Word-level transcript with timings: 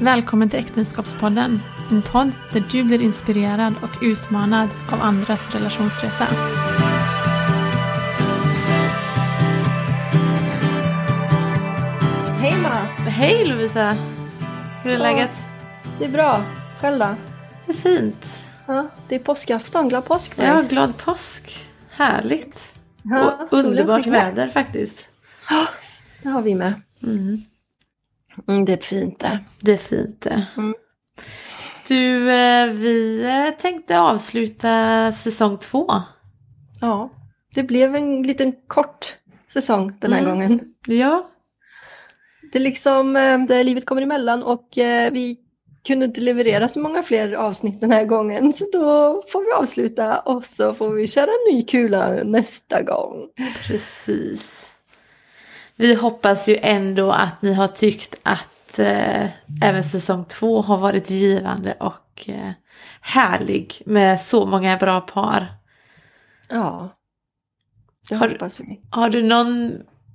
Välkommen 0.00 0.50
till 0.50 0.58
Äktenskapspodden. 0.58 1.60
En 1.90 2.02
podd 2.02 2.32
där 2.52 2.64
du 2.72 2.84
blir 2.84 3.02
inspirerad 3.02 3.74
och 3.82 4.02
utmanad 4.02 4.68
av 4.92 5.02
andras 5.02 5.50
relationsresa. 5.50 6.26
Hej 12.40 12.54
Ma! 12.62 12.82
Hej 13.10 13.44
Lovisa! 13.44 13.96
Hur 14.82 14.92
är 14.92 14.96
Ja. 14.96 15.02
läget? 15.02 15.30
Det 15.98 16.04
är 16.04 16.08
bra. 16.08 16.42
Själv 16.80 16.98
då? 16.98 17.14
Det 17.66 17.72
är 17.72 17.76
fint. 17.76 18.26
Ja, 18.66 18.88
det 19.08 19.14
är 19.14 19.18
påskafton. 19.18 19.88
Glad 19.88 20.04
påsk 20.04 20.36
på 20.36 20.42
Ja, 20.42 20.62
glad 20.68 20.96
påsk. 20.96 21.66
Härligt. 21.90 22.58
Ja, 23.02 23.38
och 23.50 23.58
underbart 23.58 24.06
väder 24.06 24.48
faktiskt. 24.48 25.08
Det 26.22 26.28
har 26.28 26.42
vi 26.42 26.54
med. 26.54 26.72
Mm. 27.02 27.42
Mm, 28.48 28.64
det 28.64 28.72
är 28.72 28.76
fint 28.76 29.18
det. 29.20 29.38
Det 29.60 29.72
är 29.72 29.76
fint 29.76 30.20
det. 30.20 30.46
Mm. 30.56 30.74
Du, 31.88 32.30
eh, 32.32 32.66
vi 32.70 33.24
eh, 33.24 33.60
tänkte 33.62 33.98
avsluta 34.00 35.12
säsong 35.12 35.58
två. 35.58 35.86
Ja, 36.80 37.10
det 37.54 37.62
blev 37.62 37.94
en 37.96 38.22
liten 38.22 38.52
kort 38.66 39.16
säsong 39.52 39.92
den 40.00 40.12
här 40.12 40.20
Mm. 40.22 40.30
gången. 40.32 40.60
Ja, 40.86 41.30
Det 42.52 42.58
är 42.58 42.62
liksom 42.62 43.16
eh, 43.16 43.38
där 43.38 43.64
livet 43.64 43.86
kommer 43.86 44.02
emellan 44.02 44.42
och 44.42 44.68
vi 45.12 45.36
kunde 45.86 46.04
inte 46.04 46.20
leverera 46.20 46.68
så 46.68 46.80
många 46.80 47.02
fler 47.02 47.32
avsnitt 47.32 47.80
den 47.80 47.92
här 47.92 48.04
gången. 48.04 48.52
Så 48.52 48.64
då 48.72 49.22
får 49.28 49.40
vi 49.44 49.52
avsluta 49.52 50.18
och 50.18 50.46
så 50.46 50.74
får 50.74 50.90
vi 50.90 51.06
köra 51.06 51.30
en 51.30 51.54
ny 51.54 51.62
kula 51.62 52.08
nästa 52.24 52.82
gång. 52.82 53.28
precis. 53.66 54.65
Vi 55.76 55.94
hoppas 55.94 56.48
ju 56.48 56.56
ändå 56.62 57.12
att 57.12 57.42
ni 57.42 57.52
har 57.52 57.68
tyckt 57.68 58.14
att 58.22 58.78
eh, 58.78 59.24
även 59.62 59.82
säsong 59.82 60.24
två 60.24 60.62
har 60.62 60.78
varit 60.78 61.10
givande 61.10 61.72
och 61.74 62.24
eh, 62.28 62.50
härlig 63.00 63.82
med 63.86 64.20
så 64.20 64.46
många 64.46 64.76
bra 64.76 65.00
par. 65.00 65.46
Ja, 66.48 66.96
det 68.08 68.14
Har- 68.14 68.28
hoppas 68.28 68.60
vi. 68.60 68.80
Har 68.90 69.10
du 69.10 69.22
någon, 69.22 69.72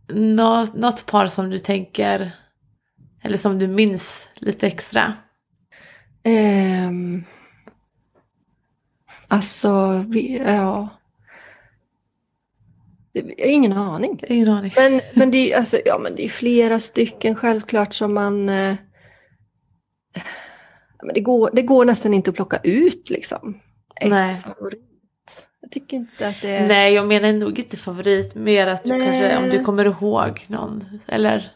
nå, 0.07 0.65
något 0.73 1.05
par 1.05 1.27
som 1.27 1.49
du 1.49 1.59
tänker, 1.59 2.31
eller 3.21 3.37
som 3.37 3.59
du 3.59 3.67
minns 3.67 4.27
lite 4.35 4.67
extra? 4.67 5.13
Ehm, 6.23 7.23
alltså, 9.27 10.03
vi, 10.07 10.37
ja. 10.45 10.89
Jag 13.13 13.23
har 13.23 13.51
ingen 13.51 13.73
aning. 13.73 14.23
Ingen 14.27 14.49
aning. 14.49 14.73
Men, 14.75 15.01
men, 15.13 15.31
det, 15.31 15.53
är, 15.53 15.57
alltså, 15.57 15.77
ja, 15.85 15.97
men 15.97 16.15
det 16.15 16.25
är 16.25 16.29
flera 16.29 16.79
stycken 16.79 17.35
självklart 17.35 17.93
som 17.93 18.13
man... 18.13 18.49
Eh, 18.49 18.75
men 21.03 21.13
det, 21.13 21.21
går, 21.21 21.49
det 21.53 21.61
går 21.61 21.85
nästan 21.85 22.13
inte 22.13 22.29
att 22.29 22.35
plocka 22.35 22.59
ut 22.63 23.09
liksom. 23.09 23.59
Ett 23.95 24.09
Nej. 24.09 24.33
favorit. 24.33 24.87
Jag 25.61 25.71
tycker 25.71 25.97
inte 25.97 26.27
att 26.27 26.41
det 26.41 26.49
är... 26.49 26.67
Nej, 26.67 26.93
jag 26.93 27.07
menar 27.07 27.33
nog 27.33 27.59
inte 27.59 27.77
favorit. 27.77 28.35
Mer 28.35 28.67
att 28.67 28.83
du 28.83 28.97
Nej. 28.97 29.05
kanske, 29.05 29.37
om 29.37 29.49
du 29.49 29.63
kommer 29.63 29.85
ihåg 29.85 30.45
någon. 30.47 30.99
Eller 31.07 31.51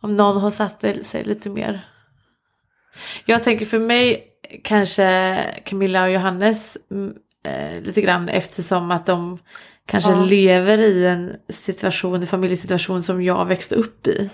om 0.00 0.16
någon 0.16 0.36
har 0.36 0.50
satt 0.50 0.84
sig 1.02 1.24
lite 1.24 1.50
mer. 1.50 1.88
Jag 3.24 3.44
tänker 3.44 3.66
för 3.66 3.78
mig 3.78 4.24
kanske 4.64 5.38
Camilla 5.64 6.02
och 6.04 6.10
Johannes 6.10 6.78
mm, 6.90 7.14
eh, 7.44 7.82
lite 7.82 8.00
grann 8.00 8.28
eftersom 8.28 8.90
att 8.90 9.06
de 9.06 9.38
kanske 9.86 10.10
Ja. 10.10 10.24
lever 10.24 10.78
i 10.78 11.06
en 11.06 11.36
situation, 11.48 12.14
en 12.20 12.26
familjesituation 12.26 13.02
som 13.02 13.22
jag 13.22 13.44
växte 13.46 13.74
upp 13.74 14.06
i. 14.06 14.30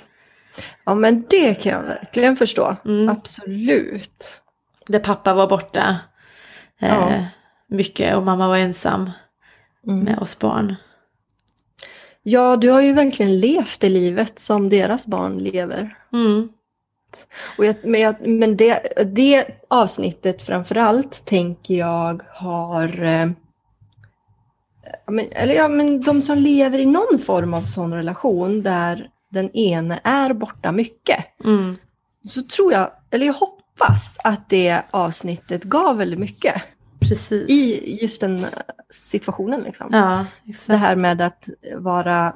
Ja, 0.84 0.94
men 0.94 1.24
det 1.30 1.54
kan 1.54 1.72
jag 1.72 1.82
verkligen 1.82 2.36
förstå. 2.36 2.76
Mm. 2.84 3.08
Absolut. 3.08 4.42
Där 4.86 4.98
pappa 4.98 5.34
var 5.34 5.46
borta 5.46 5.96
eh, 6.80 6.88
Ja. 6.88 7.24
mycket 7.68 8.16
och 8.16 8.22
mamma 8.22 8.48
var 8.48 8.56
ensam 8.58 9.10
Mm. 9.86 10.04
med 10.04 10.18
oss 10.18 10.38
barn. 10.38 10.74
Ja, 12.22 12.56
du 12.56 12.70
har 12.70 12.80
ju 12.80 12.92
verkligen 12.92 13.40
levt 13.40 13.80
det 13.80 13.88
livet 13.88 14.38
som 14.38 14.68
deras 14.68 15.06
barn 15.06 15.38
lever. 15.38 15.96
Mm. 16.12 16.48
Och 17.58 17.64
jag, 17.64 17.76
men 17.84 18.00
jag, 18.00 18.26
men 18.26 18.56
det, 18.56 18.92
det 19.14 19.46
avsnittet 19.68 20.42
framförallt 20.42 21.24
tänker 21.24 21.74
jag 21.74 22.22
har... 22.30 22.88
Men, 25.06 25.24
eller 25.30 25.54
ja, 25.54 25.68
men 25.68 26.00
de 26.00 26.22
som 26.22 26.38
lever 26.38 26.78
i 26.78 26.86
någon 26.86 27.18
form 27.18 27.54
av 27.54 27.62
sån 27.62 27.94
relation 27.94 28.62
där 28.62 29.10
den 29.30 29.50
ene 29.56 30.00
är 30.04 30.32
borta 30.32 30.72
mycket. 30.72 31.24
Mm. 31.44 31.76
Så 32.24 32.42
tror 32.42 32.72
jag, 32.72 32.90
eller 33.10 33.26
jag 33.26 33.32
hoppas 33.34 34.16
att 34.24 34.48
det 34.48 34.82
avsnittet 34.90 35.64
gav 35.64 35.96
väldigt 35.98 36.18
mycket 36.18 36.62
Precis. 37.00 37.50
i 37.50 37.98
just 38.02 38.20
den 38.20 38.38
eh, 38.44 38.50
situationen. 38.90 39.60
Liksom. 39.60 39.88
Ja. 39.92 40.26
Det 40.66 40.76
här 40.76 40.96
med 40.96 41.20
att 41.20 41.48
vara 41.76 42.32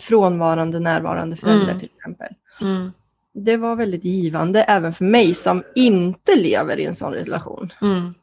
frånvarande, 0.00 0.80
närvarande 0.80 1.36
förälder 1.36 1.68
Mm. 1.68 1.78
till 1.80 1.88
exempel. 1.96 2.28
Mm. 2.60 2.92
Det 3.34 3.56
var 3.56 3.76
väldigt 3.76 4.04
givande 4.04 4.62
även 4.62 4.92
för 4.92 5.04
mig 5.04 5.34
som 5.34 5.62
inte 5.74 6.34
lever 6.36 6.78
i 6.80 6.84
en 6.84 6.94
sån 6.94 7.12
relation. 7.12 7.72
Mm. 7.82 8.14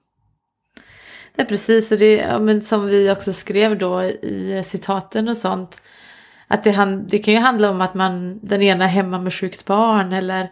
Är 1.39 1.45
precis, 1.45 1.91
och 1.91 1.97
det 1.97 2.16
ja, 2.16 2.39
men 2.39 2.61
som 2.61 2.85
vi 2.88 3.11
också 3.11 3.33
skrev 3.33 3.77
då 3.77 4.03
i 4.03 4.63
citaten 4.66 5.27
och 5.27 5.38
sånt. 5.38 5.81
Att 6.47 6.63
det, 6.63 7.00
det 7.07 7.17
kan 7.17 7.33
ju 7.33 7.39
handla 7.39 7.69
om 7.69 7.81
att 7.81 7.94
man, 7.94 8.39
den 8.44 8.61
ena 8.61 8.83
är 8.83 8.88
hemma 8.89 9.19
med 9.19 9.33
sjukt 9.33 9.66
barn 9.66 10.13
eller 10.13 10.51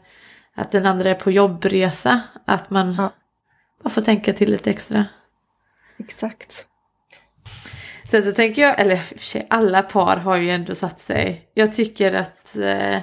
att 0.55 0.71
den 0.71 0.85
andra 0.85 1.09
är 1.09 1.15
på 1.15 1.31
jobbresa. 1.31 2.21
Att 2.45 2.69
man 2.69 2.93
Ja. 2.97 3.13
bara 3.83 3.89
får 3.89 4.01
tänka 4.01 4.33
till 4.33 4.51
lite 4.51 4.69
extra. 4.69 5.05
Exakt. 5.99 6.65
Sen 8.09 8.23
så 8.23 8.31
tänker 8.31 8.61
jag, 8.61 8.79
eller 8.79 8.95
för 8.97 9.19
sig, 9.19 9.47
alla 9.49 9.81
par 9.81 10.17
har 10.17 10.37
ju 10.37 10.51
ändå 10.51 10.75
satt 10.75 10.99
sig. 10.99 11.49
Jag 11.53 11.73
tycker 11.73 12.13
att 12.13 12.55
eh, 12.55 12.97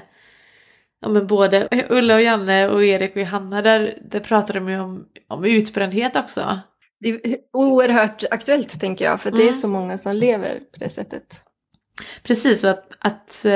ja, 1.01 1.09
men 1.09 1.27
både 1.27 1.69
Ulla 1.89 2.15
och 2.15 2.23
Janne 2.23 2.69
och 2.69 2.85
Erik 2.85 3.17
och 3.17 3.23
Johanna 3.23 3.63
där, 3.63 3.99
där 4.11 4.21
pratar 4.21 4.55
de 4.55 4.69
ju 4.69 4.81
om, 4.81 5.05
om 5.29 5.45
utbrändhet 5.45 6.17
också. 6.17 6.61
Det 7.01 7.09
är 7.09 7.37
oerhört 7.53 8.25
aktuellt 8.31 8.81
tänker 8.81 9.05
jag, 9.05 9.21
för 9.21 9.31
det 9.31 9.37
är 9.43 9.49
Mm. 9.49 9.55
så 9.55 9.69
många 9.69 9.99
som 9.99 10.17
lever 10.17 10.55
på 10.59 10.79
det 10.79 10.89
sättet. 10.89 11.41
Precis, 12.23 12.65
och 12.65 12.71
att, 12.71 12.89
att 12.99 13.45
eh, 13.45 13.51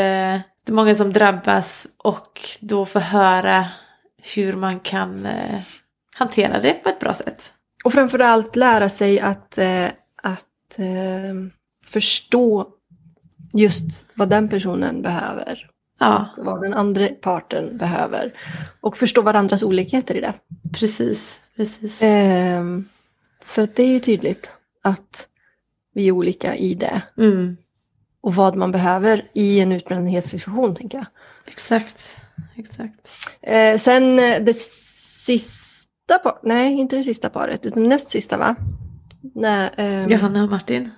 det 0.64 0.68
är 0.68 0.72
många 0.72 0.94
som 0.94 1.12
drabbas 1.12 1.86
och 1.96 2.40
då 2.60 2.86
får 2.86 3.00
höra 3.00 3.68
hur 4.34 4.52
man 4.52 4.80
kan 4.80 5.26
eh, 5.26 5.60
hantera 6.14 6.60
det 6.60 6.74
på 6.74 6.88
ett 6.88 6.98
bra 7.00 7.14
sätt. 7.14 7.52
Och 7.84 7.92
framförallt 7.92 8.56
lära 8.56 8.88
sig 8.88 9.20
att, 9.20 9.58
eh, 9.58 9.86
att 10.22 10.78
eh, 10.78 11.34
förstå 11.86 12.68
just 13.52 14.04
vad 14.14 14.28
den 14.30 14.48
personen 14.48 15.02
behöver. 15.02 15.70
Ja, 16.00 16.28
Vad 16.36 16.60
den 16.62 16.74
andra 16.74 17.06
parten 17.06 17.78
behöver. 17.78 18.34
Och 18.80 18.96
förstå 18.96 19.22
varandras 19.22 19.62
olikheter 19.62 20.14
i 20.14 20.20
det. 20.20 20.32
precis, 20.78 21.40
precis. 21.56 22.02
Ehm, 22.02 22.88
för 23.48 23.68
det 23.74 23.82
är 23.82 23.86
ju 23.86 23.98
tydligt 24.00 24.50
att 24.82 25.28
vi 25.94 26.08
är 26.08 26.12
olika 26.12 26.56
i 26.56 26.74
det. 26.74 27.02
Mm, 27.18 27.56
Och 28.20 28.34
vad 28.34 28.56
man 28.56 28.72
behöver 28.72 29.28
i 29.32 29.60
en 29.60 29.72
utbrändhetssituation, 29.72 30.74
tänker 30.74 30.98
jag. 30.98 31.06
exakt, 31.46 32.16
exakt. 32.56 33.12
Eh, 33.42 33.76
sen 33.76 34.18
eh, 34.18 34.42
det 34.42 34.56
sista 34.56 36.18
paret, 36.18 36.38
nej 36.42 36.72
inte 36.72 36.96
det 36.96 37.02
sista 37.02 37.30
paret, 37.30 37.66
utan 37.66 37.88
näst 37.88 38.10
sista 38.10 38.36
va? 38.36 38.56
Nej, 39.34 39.70
ehm, 39.76 40.10
Johanna 40.10 40.44
och 40.44 40.50
Martin. 40.50 40.90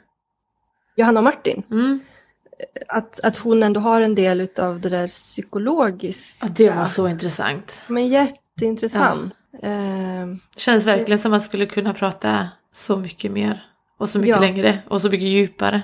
Johanna 0.96 1.20
och 1.20 1.24
Martin. 1.24 1.62
Mm. 1.70 2.00
Att, 2.88 3.20
att 3.20 3.36
hon 3.36 3.62
ändå 3.62 3.80
har 3.80 4.00
en 4.00 4.14
del 4.14 4.48
av 4.58 4.80
det 4.80 4.88
där 4.88 5.08
psykologiska. 5.08 6.46
Ja, 6.46 6.52
det 6.56 6.70
var 6.70 6.86
så 6.86 7.08
intressant. 7.08 7.80
Men 7.86 8.06
jätteintressant. 8.06 9.34
Det 9.52 10.38
känns 10.56 10.86
verkligen 10.86 11.18
som 11.18 11.30
man 11.30 11.40
skulle 11.40 11.66
kunna 11.66 11.94
prata 11.94 12.48
så 12.72 12.96
mycket 12.96 13.32
mer. 13.32 13.62
Och 13.98 14.08
så 14.08 14.18
mycket 14.18 14.36
Ja. 14.36 14.40
längre 14.40 14.82
och 14.88 15.02
så 15.02 15.10
mycket 15.10 15.28
djupare. 15.28 15.82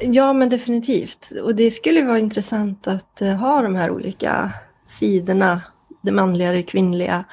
ja, 0.00 0.32
men 0.32 0.48
definitivt. 0.48 1.32
Och 1.42 1.54
det 1.54 1.70
skulle 1.70 2.02
vara 2.04 2.18
intressant 2.18 2.86
att 2.86 3.20
eh, 3.22 3.34
ha 3.34 3.62
de 3.62 3.74
här 3.74 3.90
olika 3.90 4.50
sidorna, 4.86 5.62
det 6.02 6.12
manliga, 6.12 6.52
det 6.52 6.62
kvinnliga, 6.62 7.24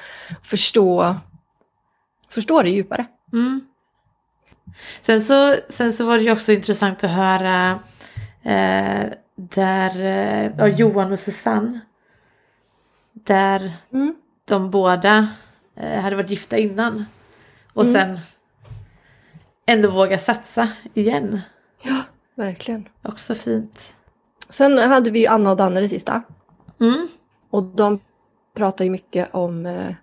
förstå, 0.42 1.16
förstå 2.30 2.62
det 2.62 2.70
djupare. 2.70 3.06
Mm. 3.32 3.60
Sen, 5.00 5.20
så, 5.20 5.56
sen 5.68 5.92
så 5.92 6.06
var 6.06 6.16
det 6.16 6.22
ju 6.22 6.32
också 6.32 6.52
intressant 6.52 7.04
att 7.04 7.10
höra 7.10 7.70
eh, 8.42 9.12
där 9.36 10.04
eh, 10.60 10.66
Johan 10.76 11.12
och 11.12 11.18
Susanne. 11.18 11.80
Där 13.12 13.72
Mm. 13.92 14.14
de 14.44 14.70
båda 14.70 15.18
eh, 15.18 15.26
hade 15.86 16.16
varit 16.16 16.30
gifta 16.30 16.58
innan. 16.58 17.04
Och 17.72 17.84
Mm. 17.84 17.94
sen 17.94 18.18
ändå 19.66 19.90
våga 19.90 20.18
satsa 20.18 20.68
igen. 20.94 21.40
Ja, 21.82 22.02
verkligen. 22.34 22.88
Också 23.02 23.34
fint. 23.34 23.94
Sen 24.48 24.78
hade 24.78 25.10
vi 25.10 25.20
ju 25.20 25.26
Anna 25.26 25.50
och 25.50 25.56
Danne 25.56 25.80
det 25.80 25.88
sista. 25.88 26.22
Mm. 26.80 27.08
Och 27.50 27.62
de 27.62 28.00
pratar 28.54 28.84
ju 28.84 28.90
mycket 28.90 29.34
om 29.34 29.66
eh, 29.66 29.94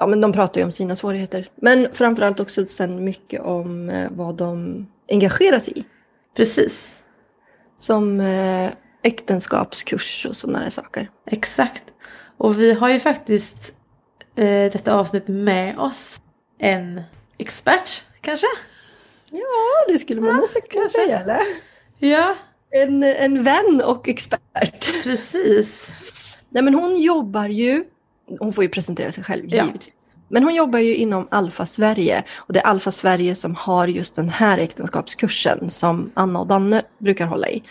Ja, 0.00 0.06
men 0.06 0.20
de 0.20 0.32
pratar 0.32 0.60
ju 0.60 0.64
om 0.64 0.72
sina 0.72 0.96
svårigheter. 0.96 1.48
Men 1.54 1.88
framförallt 1.92 2.40
också 2.40 2.66
sen 2.66 3.04
mycket 3.04 3.40
om 3.40 3.90
eh, 3.90 4.08
vad 4.10 4.34
de 4.34 4.86
engagerar 5.08 5.58
sig 5.58 5.78
i. 5.78 5.84
Precis. 6.36 6.94
Som 7.76 8.20
eh, 8.20 8.70
äktenskapskurs 9.02 10.26
och 10.26 10.36
sådana 10.36 10.60
där 10.60 10.70
saker. 10.70 11.08
Exakt. 11.26 11.84
Och 12.36 12.60
vi 12.60 12.72
har 12.72 12.88
ju 12.90 13.00
faktiskt 13.00 13.74
eh, 14.38 14.72
detta 14.72 14.94
avsnitt 14.94 15.28
med 15.28 15.78
oss 15.78 16.20
en 16.58 17.02
expert 17.38 18.04
kanske? 18.20 18.46
Ja, 19.30 19.44
det 19.88 19.98
skulle 19.98 20.20
man 20.20 20.36
nästan 20.36 20.62
kunna 20.70 20.82
kanske. 20.82 20.98
säga, 21.04 21.20
eller? 21.20 21.40
Ja, 21.98 22.34
En, 22.70 23.02
en 23.02 23.42
vän 23.42 23.82
och 23.84 24.08
expert. 24.08 25.02
precis. 25.02 25.92
Nej, 26.48 26.62
men 26.62 26.74
hon 26.74 27.00
jobbar 27.00 27.46
ju, 27.48 27.84
hon 28.38 28.52
får 28.52 28.64
ju 28.64 28.70
presentera 28.70 29.12
sig 29.12 29.24
själv 29.24 29.44
Ja. 29.48 29.64
givetvis. 29.64 29.94
Men 30.28 30.44
hon 30.44 30.54
jobbar 30.54 30.78
ju 30.78 30.94
inom 30.94 31.28
Alfa 31.30 31.66
Sverige 31.66 32.24
och 32.36 32.52
det 32.52 32.60
är 32.60 32.66
Alfa 32.66 32.90
Sverige 32.92 33.34
som 33.34 33.54
har 33.54 33.86
just 33.86 34.14
den 34.16 34.28
här 34.28 34.58
äktenskapskursen 34.58 35.70
som 35.70 36.10
Anna 36.14 36.40
och 36.40 36.46
Danne 36.46 36.82
brukar 36.98 37.26
hålla 37.26 37.48
i. 37.48 37.62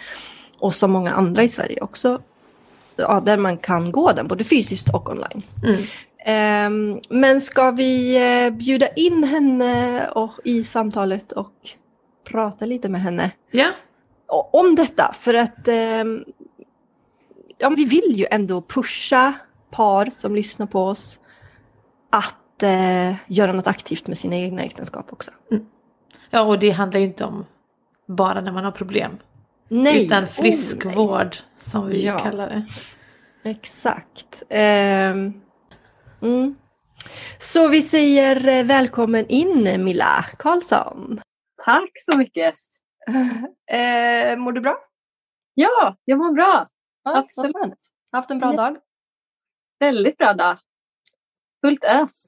Och 0.59 0.73
som 0.75 0.91
många 0.91 1.11
andra 1.11 1.43
i 1.43 1.49
Sverige 1.49 1.81
också, 1.81 2.21
ja, 2.95 3.19
där 3.25 3.37
man 3.37 3.57
kan 3.57 3.91
gå 3.91 4.11
den 4.11 4.27
både 4.27 4.43
fysiskt 4.43 4.89
och 4.93 5.09
online. 5.09 5.41
Mm. 5.65 5.83
Ehm, 6.29 6.99
men 7.09 7.41
ska 7.41 7.71
vi 7.71 8.15
eh, 8.45 8.49
bjuda 8.49 8.87
in 8.89 9.23
henne 9.23 10.07
och, 10.09 10.31
i 10.43 10.63
samtalet 10.63 11.31
och 11.31 11.53
prata 12.29 12.65
lite 12.65 12.89
med 12.89 13.01
henne 13.01 13.31
Ja, 13.51 13.69
om 14.53 14.75
detta? 14.75 15.13
För 15.13 15.33
att 15.33 15.67
ehm, 15.67 16.25
ja, 17.57 17.69
vi 17.69 17.85
vill 17.85 18.11
ju 18.17 18.25
ändå 18.31 18.61
pusha 18.61 19.33
par 19.71 20.05
som 20.09 20.35
lyssnar 20.35 20.65
på 20.65 20.83
oss 20.83 21.19
att 22.09 22.63
eh, 22.63 23.15
göra 23.27 23.53
något 23.53 23.67
aktivt 23.67 24.07
med 24.07 24.17
sina 24.17 24.35
egna 24.35 24.61
äktenskap 24.63 25.13
också. 25.13 25.31
ja 26.29 26.41
och 26.41 26.59
det 26.59 26.69
handlar 26.69 26.99
ju 26.99 27.05
inte 27.05 27.25
om 27.25 27.45
bara 28.07 28.41
när 28.41 28.51
man 28.51 28.63
har 28.65 28.71
problem. 28.71 29.17
Nej, 29.69 30.05
utan 30.05 30.23
oh, 30.23 30.27
friskvård 30.27 31.37
som 31.57 31.87
vi 31.87 32.05
Ja. 32.05 32.19
kallar 32.19 32.49
det. 32.49 32.65
Exakt. 33.49 34.43
Ehm, 34.49 35.33
mm. 36.21 36.55
Så 37.39 37.67
vi 37.67 37.81
säger 37.81 38.47
eh, 38.47 38.63
välkommen 38.65 39.25
in 39.29 39.83
Milla 39.83 40.25
Karlsson. 40.39 41.21
Tack 41.65 41.91
så 41.95 42.17
mycket. 42.17 42.55
Eh, 43.71 44.37
mår 44.37 44.51
du 44.51 44.61
bra? 44.61 44.77
Ja, 45.53 45.95
jag 46.05 46.17
mår 46.17 46.33
bra. 46.33 46.67
Ja, 47.03 47.17
Absolut. 47.17 47.55
Haft 48.11 48.31
en 48.31 48.39
bra 48.39 48.51
Ja. 48.51 48.57
dag? 48.57 48.77
Väldigt 49.79 50.17
bra 50.17 50.33
dag. 50.33 50.57
Fullt 51.65 51.83
ös. 51.83 52.27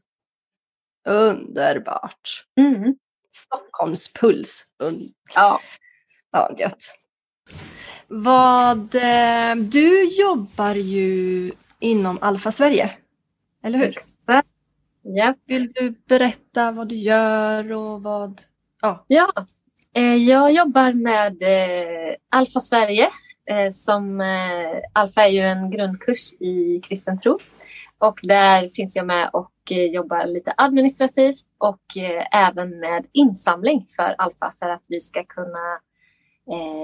Underbart. 1.09 2.45
Mm. 2.59 2.95
Stockholmspuls. 3.35 4.65
Un- 4.83 5.13
Ja. 5.35 5.59
ja, 6.31 6.51
gött. 6.57 6.83
Vad, 8.07 8.95
eh, 8.95 9.55
du 9.55 10.03
jobbar 10.03 10.75
ju 10.75 11.51
inom 11.79 12.17
Alfa 12.21 12.51
Sverige, 12.51 12.91
eller 13.63 13.79
hur? 13.79 13.89
Exakt. 13.89 14.47
Ja. 15.01 15.35
Vill 15.45 15.71
du 15.71 15.95
berätta 16.07 16.71
vad 16.71 16.87
du 16.87 16.95
gör 16.95 17.71
och 17.71 18.03
vad... 18.03 18.41
ja. 19.07 19.33
Eh, 19.93 20.15
Jag 20.15 20.51
jobbar 20.51 20.93
med 20.93 21.41
eh, 21.43 22.15
Alfa 22.29 22.59
Sverige. 22.59 23.09
eh, 23.49 23.69
Som, 23.71 24.21
Alfa 24.93 25.23
är 25.23 25.29
ju 25.29 25.39
en 25.41 25.71
grundkurs 25.71 26.33
i 26.39 26.81
kristen 26.83 27.19
tro. 27.19 27.39
Och 27.97 28.19
där 28.23 28.69
finns 28.69 28.95
jag 28.95 29.05
med 29.05 29.29
och 29.33 29.51
jobbar 29.93 30.25
lite 30.25 30.53
administrativt 30.57 31.43
och 31.57 31.81
även 32.31 32.79
med 32.79 33.05
insamling 33.11 33.87
för 33.95 34.15
Alfa 34.17 34.53
för 34.59 34.69
att 34.69 34.83
vi 34.87 34.99
ska 34.99 35.23
kunna 35.23 35.79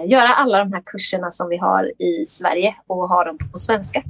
göra 0.08 0.28
alla 0.28 0.58
de 0.60 0.74
här 0.74 0.84
kurserna 0.86 1.32
som 1.32 1.50
vi 1.50 1.58
har 1.58 2.02
i 2.02 2.26
Sverige 2.26 2.76
och 2.88 3.10
ha 3.10 3.24
dem 3.24 3.38
på 3.52 3.58
svenska. 3.58 4.04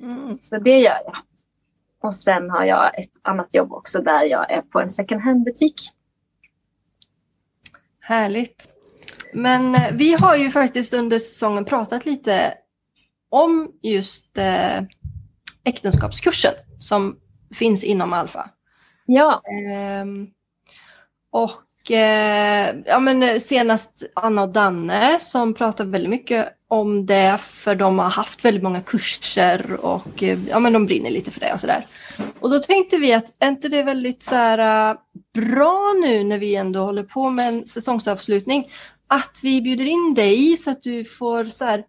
Mm. 0.00 0.32
Så 0.32 0.58
det 0.58 0.78
gör 0.78 0.98
jag. 1.04 1.16
Och 2.06 2.14
sen 2.14 2.50
har 2.50 2.64
jag 2.64 2.98
ett 2.98 3.10
annat 3.22 3.54
jobb 3.54 3.72
också 3.72 4.02
där 4.02 4.22
jag 4.22 4.50
är 4.50 4.62
på 4.62 4.80
en 4.80 4.90
second 4.90 5.20
hand-butik. 5.20 5.74
Härligt. 8.00 8.68
Men 9.32 9.74
eh, 9.74 9.92
vi 9.92 10.14
har 10.14 10.36
ju 10.36 10.50
faktiskt 10.50 10.94
under 10.94 11.18
säsongen 11.18 11.64
pratat 11.64 12.06
lite 12.06 12.54
om 13.30 13.70
just 13.82 14.38
eh, 14.38 14.82
äktenskapskursen 15.64 16.54
som 16.78 17.16
finns 17.54 17.84
inom 17.84 18.12
Alfa. 18.12 18.50
Ja, 19.06 19.42
Ehm, 19.70 20.26
och 21.30 21.90
eh, 21.90 22.76
ja, 22.86 22.98
men 22.98 23.40
senast 23.40 24.04
Anna 24.14 24.42
och 24.42 24.52
Danne 24.52 25.18
som 25.18 25.54
pratar 25.54 25.84
väldigt 25.84 26.10
mycket 26.10 26.48
om 26.68 27.06
det 27.06 27.38
för 27.40 27.74
de 27.74 27.98
har 27.98 28.10
haft 28.10 28.44
väldigt 28.44 28.62
många 28.62 28.80
kurser 28.80 29.72
och 29.80 30.22
eh, 30.22 30.38
ja, 30.48 30.58
men 30.58 30.72
de 30.72 30.86
brinner 30.86 31.10
lite 31.10 31.30
för 31.30 31.40
det 31.40 31.52
och 31.52 31.60
sådär. 31.60 31.86
Och 32.40 32.50
då 32.50 32.58
tänkte 32.58 32.98
vi 32.98 33.12
att 33.12 33.34
är 33.38 33.48
inte 33.48 33.68
det 33.68 33.82
väldigt 33.82 34.22
så 34.22 34.34
här, 34.34 34.90
eh, 34.90 34.96
bra 35.34 35.94
nu 36.02 36.24
när 36.24 36.38
vi 36.38 36.54
ändå 36.54 36.80
håller 36.80 37.02
på 37.02 37.30
med 37.30 37.48
en 37.48 37.66
säsongsavslutning 37.66 38.66
att 39.06 39.40
vi 39.42 39.62
bjuder 39.62 39.86
in 39.86 40.14
dig 40.14 40.56
så 40.56 40.70
att 40.70 40.82
du 40.82 41.04
får 41.04 41.44
så 41.44 41.64
här, 41.64 41.84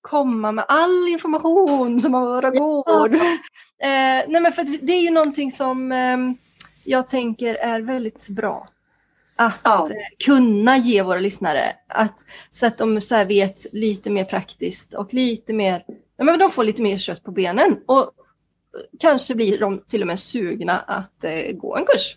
komma 0.00 0.52
med 0.52 0.64
all 0.68 1.08
information 1.08 2.00
som 2.00 2.12
bara 2.12 2.50
går. 2.50 3.14
Eh, 3.82 4.24
nej 4.28 4.40
men 4.40 4.52
för 4.52 4.86
det 4.86 4.92
är 4.92 5.00
ju 5.00 5.10
någonting 5.10 5.50
som 5.50 5.92
ehm, 5.92 6.36
jag 6.84 7.08
tänker 7.08 7.54
är 7.54 7.80
väldigt 7.80 8.28
bra. 8.28 8.66
Att 9.38 9.60
Ja. 9.64 9.88
kunna 10.24 10.76
ge 10.76 11.02
våra 11.02 11.18
lyssnare. 11.18 11.76
Att, 11.88 12.14
så 12.50 12.66
att 12.66 12.78
de 12.78 13.00
så 13.00 13.24
vet 13.24 13.72
lite 13.74 14.10
mer 14.10 14.24
praktiskt 14.24 14.94
och 14.94 15.14
lite 15.14 15.52
mer, 15.52 15.84
ja, 16.16 16.24
men 16.24 16.38
de 16.38 16.50
får 16.50 16.64
lite 16.64 16.82
mer 16.82 16.98
kött 16.98 17.22
på 17.22 17.30
benen. 17.30 17.76
Och 17.86 18.10
kanske 19.00 19.34
blir 19.34 19.58
de 19.60 19.82
till 19.88 20.00
och 20.00 20.06
med 20.06 20.18
sugna 20.18 20.78
att 20.78 21.24
eh, 21.24 21.52
gå 21.54 21.76
en 21.76 21.84
kurs. 21.84 22.16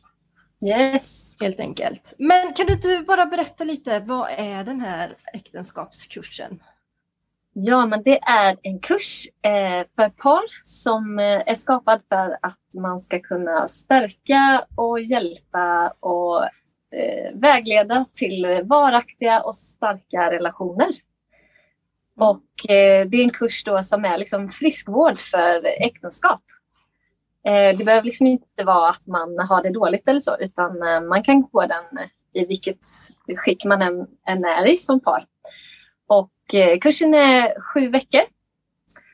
yes. 0.66 1.36
Helt 1.39 1.60
enkelt. 1.60 2.16
Men 2.19 2.54
kan 2.54 2.66
du 2.68 2.74
inte 2.74 3.04
bara 3.07 3.25
berätta 3.25 3.63
lite, 3.63 4.00
vad 4.00 4.30
är 4.38 4.63
den 4.63 4.80
här 4.81 5.18
äktenskapskursen? 5.33 6.60
Ja, 7.54 7.86
men 7.86 8.04
det 8.04 8.19
är 8.19 8.57
en 8.63 8.80
kurs 8.80 9.25
eh, 9.42 9.86
för 9.95 10.10
par 10.10 10.44
som 10.63 11.19
eh, 11.19 11.25
är 11.25 11.53
skapad 11.53 12.01
för 12.10 12.38
att 12.41 12.60
man 12.82 13.00
ska 13.00 13.20
kunna 13.20 13.67
stärka 13.67 14.65
och 14.75 15.00
hjälpa 15.00 15.89
och 16.00 16.43
vägleda 17.34 18.05
till 18.13 18.62
varaktiga 18.63 19.41
och 19.41 19.55
starka 19.55 20.31
relationer. 20.31 20.96
Och 22.19 22.72
eh, 22.72 23.08
det 23.08 23.17
är 23.17 23.24
en 23.24 23.29
kurs 23.29 23.63
då 23.63 23.81
som 23.81 24.05
är 24.05 24.17
liksom 24.17 24.50
friskvård 24.50 25.22
för 25.22 25.65
äktenskap. 25.65 26.41
Eh, 27.46 27.77
det 27.77 27.86
behöver 27.86 28.05
liksom 28.05 28.27
inte 28.27 28.63
vara 28.63 28.89
att 28.89 29.08
man 29.08 29.39
har 29.50 29.63
det 29.63 29.69
dåligt 29.69 30.08
eller 30.08 30.19
så, 30.19 30.38
utan 30.39 30.84
eh, 30.84 31.01
man 31.01 31.24
kan 31.24 31.41
gå 31.41 31.65
den 31.65 31.84
i 32.34 32.46
vilket 32.46 32.81
skick 33.36 33.65
man 33.65 33.81
än, 33.81 34.08
än 34.27 34.46
är 34.46 34.67
i 34.67 34.77
som 34.77 35.00
par. 35.00 35.25
Och 36.08 36.55
eh, 36.55 36.79
kursen 36.79 37.13
är 37.13 37.62
sju 37.62 37.89
veckor. 37.89 38.22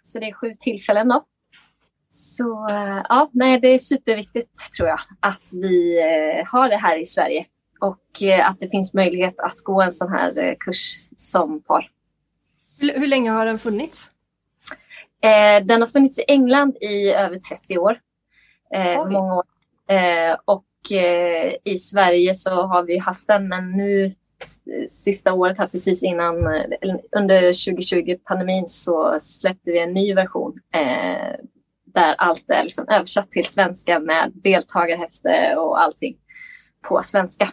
Så 0.03 0.19
det 0.19 0.25
är 0.25 0.33
sju 0.33 0.51
tillfällen 0.59 1.07
då. 1.07 1.23
Så 2.11 2.69
eh, 2.69 3.01
ja, 3.09 3.29
nej, 3.33 3.59
det 3.59 3.67
är 3.67 3.79
superviktigt 3.79 4.73
tror 4.77 4.89
jag 4.89 4.99
att 5.19 5.53
vi 5.53 5.99
eh, 5.99 6.51
har 6.51 6.69
det 6.69 6.77
här 6.77 6.97
i 6.97 7.05
Sverige. 7.05 7.45
Och 7.85 8.23
eh, 8.23 8.49
att 8.49 8.59
det 8.59 8.69
finns 8.69 8.93
möjlighet 8.93 9.39
att 9.39 9.61
gå 9.63 9.81
en 9.81 9.93
sån 9.93 10.11
här 10.11 10.37
eh, 10.37 10.53
kurs 10.59 10.93
som 11.17 11.61
par. 11.61 11.91
Hur, 12.79 13.07
länge 13.07 13.31
har 13.31 13.45
den 13.45 13.59
funnits? 13.59 14.11
Eh, 15.21 15.65
den 15.65 15.81
har 15.81 15.87
funnits 15.87 16.19
i 16.19 16.23
England 16.27 16.77
i 16.81 17.09
över 17.11 17.39
30 17.39 17.77
år. 17.77 17.99
Oj. 18.69 19.11
många 19.11 19.35
år. 19.35 19.45
Och 20.45 20.65
i 21.63 21.77
Sverige 21.77 22.33
så 22.33 22.49
har 22.49 22.83
vi 22.83 22.97
haft 22.97 23.27
den 23.27 23.47
men 23.47 23.71
nu 23.71 24.11
sista 24.87 25.33
året 25.33 25.57
här 25.57 25.67
precis 25.67 26.03
innan 26.03 26.35
under 27.11 27.65
2020 27.65 28.17
pandemin 28.23 28.63
så 28.67 29.17
släppte 29.19 29.71
vi 29.71 29.79
en 29.79 29.93
ny 29.93 30.13
version 30.13 30.59
där 31.85 32.15
allt 32.17 32.49
är 32.49 32.63
liksom 32.63 32.87
översatt 32.89 33.31
till 33.31 33.45
svenska 33.45 33.99
med 33.99 34.31
deltagarhäfte 34.33 35.55
och 35.57 35.81
allting 35.81 36.17
på 36.81 37.01
svenska. 37.03 37.51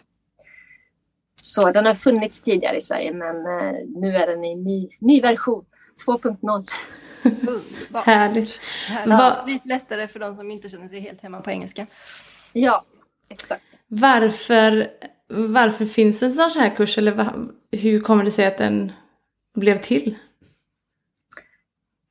Så 1.45 1.71
den 1.71 1.85
har 1.85 1.95
funnits 1.95 2.41
tidigare 2.41 2.77
i 2.77 2.81
Sverige 2.81 3.13
men 3.13 3.35
eh, 3.35 3.73
nu 3.95 4.15
är 4.15 4.27
den 4.27 4.43
i 4.43 4.55
ny, 4.55 4.89
ny 4.99 5.21
version 5.21 5.65
2.0. 6.05 6.69
Underbart. 7.23 8.05
Härligt. 8.05 8.59
Härligt. 8.87 9.53
Lite 9.53 9.67
lättare 9.67 10.07
för 10.07 10.19
de 10.19 10.35
som 10.35 10.51
inte 10.51 10.69
känner 10.69 10.87
sig 10.87 10.99
helt 10.99 11.21
hemma 11.21 11.41
på 11.41 11.51
engelska. 11.51 11.87
Ja, 12.53 12.81
exakt. 13.29 13.63
Varför, 13.87 14.87
varför 15.27 15.85
finns 15.85 16.23
en 16.23 16.31
sån 16.31 16.61
här 16.61 16.75
kurs 16.75 16.97
eller 16.97 17.33
hur 17.71 18.01
kommer 18.01 18.23
det 18.23 18.31
sig 18.31 18.45
att 18.45 18.57
den 18.57 18.91
blev 19.55 19.81
till? 19.81 20.17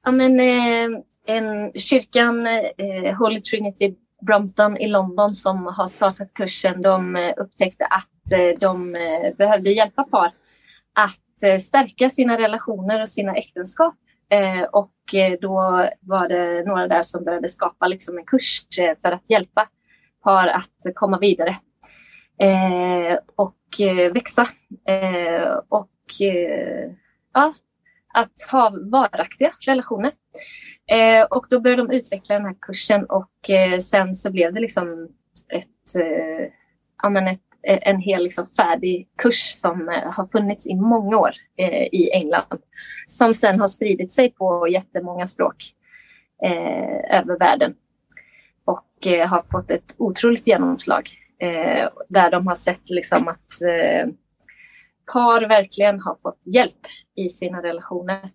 Ja, 0.05 0.11
men, 0.11 0.41
eh, 0.41 1.01
en 1.27 1.73
kyrkan, 1.73 2.47
eh, 2.47 3.19
Holy 3.19 3.41
Trinity 3.41 3.95
Brompton 4.27 4.77
i 4.77 4.89
London 4.89 5.35
som 5.35 5.67
har 5.67 5.87
startat 5.87 6.35
kursen, 6.35 6.83
de 6.83 7.17
eh, 7.17 7.35
upptäckte 7.37 7.85
att 7.85 8.09
Eh, 8.31 8.59
de 8.59 8.95
eh, 8.97 9.35
behövde 9.37 9.71
hjälpa 9.71 10.05
par 10.05 10.33
att 10.93 11.43
eh, 11.43 11.59
stärka 11.59 12.11
sina 12.11 12.38
relationer 12.38 13.02
och 13.02 13.09
sina 13.09 13.35
äktenskap. 13.35 13.95
Och 14.73 14.93
då 15.41 15.88
var 16.00 16.29
det 16.29 16.64
några 16.67 16.88
där 16.88 17.02
som 17.02 17.25
började 17.25 17.49
skapa 17.49 17.87
liksom 17.87 18.19
en 18.19 18.25
kurs 18.25 18.67
för 19.02 19.12
att 19.12 19.31
hjälpa 19.31 19.69
par 20.23 20.49
att 20.49 20.95
komma 20.95 21.19
vidare 21.19 21.57
och 23.37 23.57
växa. 24.14 24.47
Och 25.69 25.91
ja, 27.33 27.55
att 28.14 28.50
ha 28.52 28.79
varaktiga 28.91 29.52
relationer. 29.67 30.12
Eh, 30.91 31.25
och 31.25 31.47
då 31.50 31.61
började 31.61 31.83
de 31.83 31.97
utveckla 31.97 32.35
den 32.35 32.45
här 32.45 32.57
kursen 32.61 33.05
och 33.05 33.50
eh, 33.50 33.79
sen 33.79 34.14
så 34.14 34.33
blev 34.33 34.52
det 34.52 34.61
liksom 34.61 35.09
ett, 35.49 35.97
eh, 35.97 36.49
ja, 37.02 37.11
men 37.11 37.29
ett, 37.29 37.41
en 37.62 38.00
hel 38.00 38.23
liksom 38.23 38.47
färdig 38.47 39.09
kurs 39.23 39.52
som 39.54 39.88
eh, 39.88 40.12
har 40.12 40.26
funnits 40.26 40.66
i 40.66 40.75
många 40.75 41.19
år 41.19 41.33
eh, 41.57 41.83
i 41.92 42.11
England. 42.12 42.61
Som 43.07 43.35
sen 43.35 43.61
har 43.61 43.66
spridit 43.66 44.12
sig 44.12 44.31
på 44.31 44.69
jättemånga 44.69 45.26
språk 45.26 45.57
eh, 46.45 47.19
över 47.19 47.38
världen. 47.38 47.75
Och 48.64 49.07
har 49.26 49.42
fått 49.50 49.71
ett 49.71 49.95
otroligt 49.99 50.47
genomslag. 50.47 51.09
där 52.09 52.31
de 52.31 52.47
har 52.47 52.54
sett 52.54 52.90
liksom 52.90 53.28
att 53.28 53.49
par 55.12 55.49
verkligen 55.49 56.00
har 56.00 56.16
fått 56.23 56.40
hjälp 56.45 56.87
i 57.16 57.28
sina 57.28 57.62
relationer. 57.62 58.31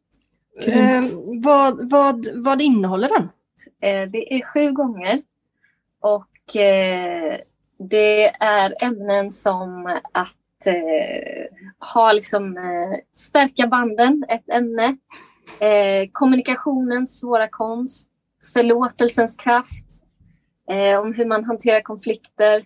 Eh, 0.65 1.03
vad, 1.43 1.89
vad, 1.89 2.27
vad 2.33 2.61
innehåller 2.61 3.09
den? 3.09 3.29
Eh, 3.81 4.09
det 4.09 4.33
är 4.33 4.41
sju 4.41 4.71
gånger. 4.71 5.21
Och 6.01 6.55
eh, 6.55 7.37
det 7.79 8.27
är 8.39 8.83
ämnen 8.83 9.31
som 9.31 9.99
att 10.11 10.65
eh, 10.65 11.45
ha 11.93 12.11
liksom, 12.11 12.57
eh, 12.57 12.99
stärka 13.15 13.67
banden, 13.67 14.25
ett 14.29 14.49
ämne. 14.49 14.97
Eh, 15.59 16.09
kommunikationens 16.11 17.19
svåra 17.19 17.47
konst. 17.47 18.09
Förlåtelsens 18.53 19.35
kraft. 19.35 19.85
Eh, 20.71 20.99
om 20.99 21.13
hur 21.13 21.25
man 21.25 21.43
hanterar 21.43 21.81
konflikter. 21.81 22.57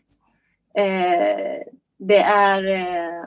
Eh, 0.78 1.62
det 2.00 2.22
är 2.22 2.66
eh, 2.66 3.26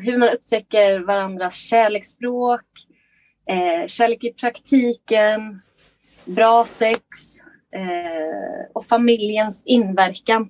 hur 0.00 0.18
man 0.18 0.28
upptäcker 0.28 1.00
varandras 1.00 1.68
kärleksspråk 1.68 2.66
eh, 3.46 3.86
kärlek 3.86 4.24
i 4.24 4.32
praktiken, 4.32 5.62
bra 6.24 6.64
sex 6.64 7.00
eh, 7.74 8.70
och 8.72 8.84
familjens 8.84 9.62
inverkan. 9.66 10.48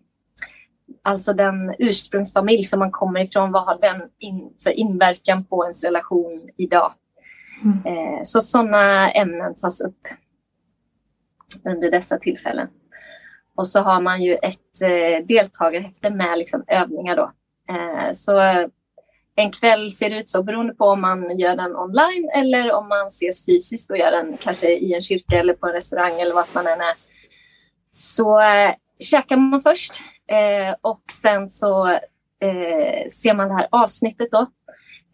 Alltså 1.03 1.33
den 1.33 1.75
ursprungsfamilj 1.79 2.63
som 2.63 2.79
man 2.79 2.91
kommer 2.91 3.21
ifrån, 3.21 3.53
vad 3.53 3.65
har 3.65 3.79
den 3.81 4.03
in, 4.19 4.51
för 4.63 4.71
inverkan 4.71 5.45
på 5.45 5.65
ens 5.65 5.85
relation 5.85 6.49
idag? 6.57 6.93
Mm. 7.65 7.87
Eh, 7.87 8.21
så 8.23 8.41
sådana 8.41 9.11
ämnen 9.11 9.55
tas 9.57 9.81
upp 9.81 10.09
under 11.65 11.91
dessa 11.91 12.19
tillfällen. 12.19 12.69
Och 13.57 13.69
så 13.69 13.81
har 13.81 14.01
man 14.01 14.23
ju 14.23 14.35
ett 14.35 14.83
eh, 14.85 15.27
deltagarhäfte 15.27 16.11
med 16.11 16.39
liksom 16.39 16.65
övningar 16.67 17.17
då. 17.17 17.33
Eh, 17.71 18.13
så 18.13 18.41
en 19.37 19.53
kväll 19.53 19.91
ser 19.91 20.11
ut 20.11 20.29
så 20.29 20.43
beroende 20.43 20.75
på 20.75 20.85
om 20.85 21.01
man 21.01 21.39
gör 21.39 21.57
den 21.57 21.77
online 21.77 22.31
eller 22.35 22.73
om 22.73 22.89
man 22.89 23.07
ses 23.07 23.47
fysiskt 23.47 23.91
och 23.91 23.99
gör 23.99 24.11
den 24.11 24.37
kanske 24.37 24.73
i 24.73 24.95
en 24.95 25.01
kyrka 25.01 25.39
eller 25.39 25.55
på 25.55 25.67
en 25.67 25.73
restaurang 25.73 26.21
eller 26.21 26.35
vart 26.35 26.55
man 26.55 26.67
än 26.67 26.81
är. 26.81 26.95
Så 27.93 28.41
eh, 28.41 28.75
käkar 28.99 29.37
man 29.37 29.61
först 29.61 30.03
eh, 30.33 30.75
och 30.81 31.03
sen 31.13 31.49
så 31.49 31.89
eh, 32.41 33.09
ser 33.11 33.35
man 33.35 33.49
det 33.49 33.55
här 33.55 33.69
avsnittet 33.71 34.31
då. 34.31 34.47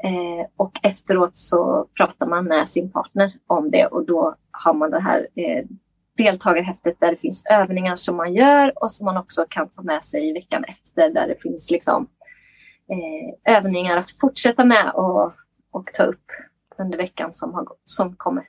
Eh, 0.05 0.47
och 0.57 0.73
efteråt 0.83 1.37
så 1.37 1.87
pratar 1.97 2.27
man 2.27 2.45
med 2.45 2.69
sin 2.69 2.93
partner 2.93 3.33
om 3.47 3.69
det 3.69 3.87
och 3.87 4.07
då 4.07 4.35
har 4.51 4.75
man 4.75 4.91
det 4.91 5.01
här 5.01 5.29
eh, 5.35 5.65
deltagarhäftet 6.17 7.01
där 7.01 7.11
det 7.11 7.17
finns 7.17 7.47
övningar 7.51 7.95
som 7.95 8.17
man 8.17 8.35
gör 8.35 8.83
och 8.83 8.93
som 8.93 9.05
man 9.05 9.17
också 9.17 9.45
kan 9.49 9.69
ta 9.69 9.83
med 9.83 10.05
sig 10.05 10.29
i 10.29 10.33
veckan 10.33 10.65
efter 10.65 11.11
där 11.11 11.29
det 11.29 11.43
finns 11.43 11.71
liksom 11.71 12.09
eh, 12.91 13.57
övningar 13.57 13.97
att 13.97 14.11
fortsätta 14.21 14.65
med 14.65 14.93
och, 14.95 15.33
och 15.71 15.91
ta 15.93 16.03
upp 16.03 16.25
under 16.79 16.99
veckan 16.99 17.33
som, 17.33 17.55
har, 17.55 17.67
som 17.85 18.17
kommer. 18.17 18.45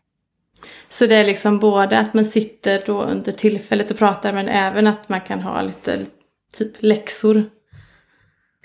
Så 0.90 1.06
det 1.06 1.16
är 1.16 1.26
liksom 1.26 1.60
både 1.60 2.00
att 2.00 2.14
man 2.14 2.26
sitter 2.26 2.84
då 2.86 3.02
under 3.04 3.32
tillfället 3.32 3.92
och 3.92 3.98
pratar 3.98 4.34
men 4.34 4.48
även 4.48 4.88
att 4.88 5.10
man 5.10 5.22
kan 5.22 5.42
ha 5.42 5.62
lite 5.62 6.06
typ 6.54 6.74
läxor? 6.80 7.50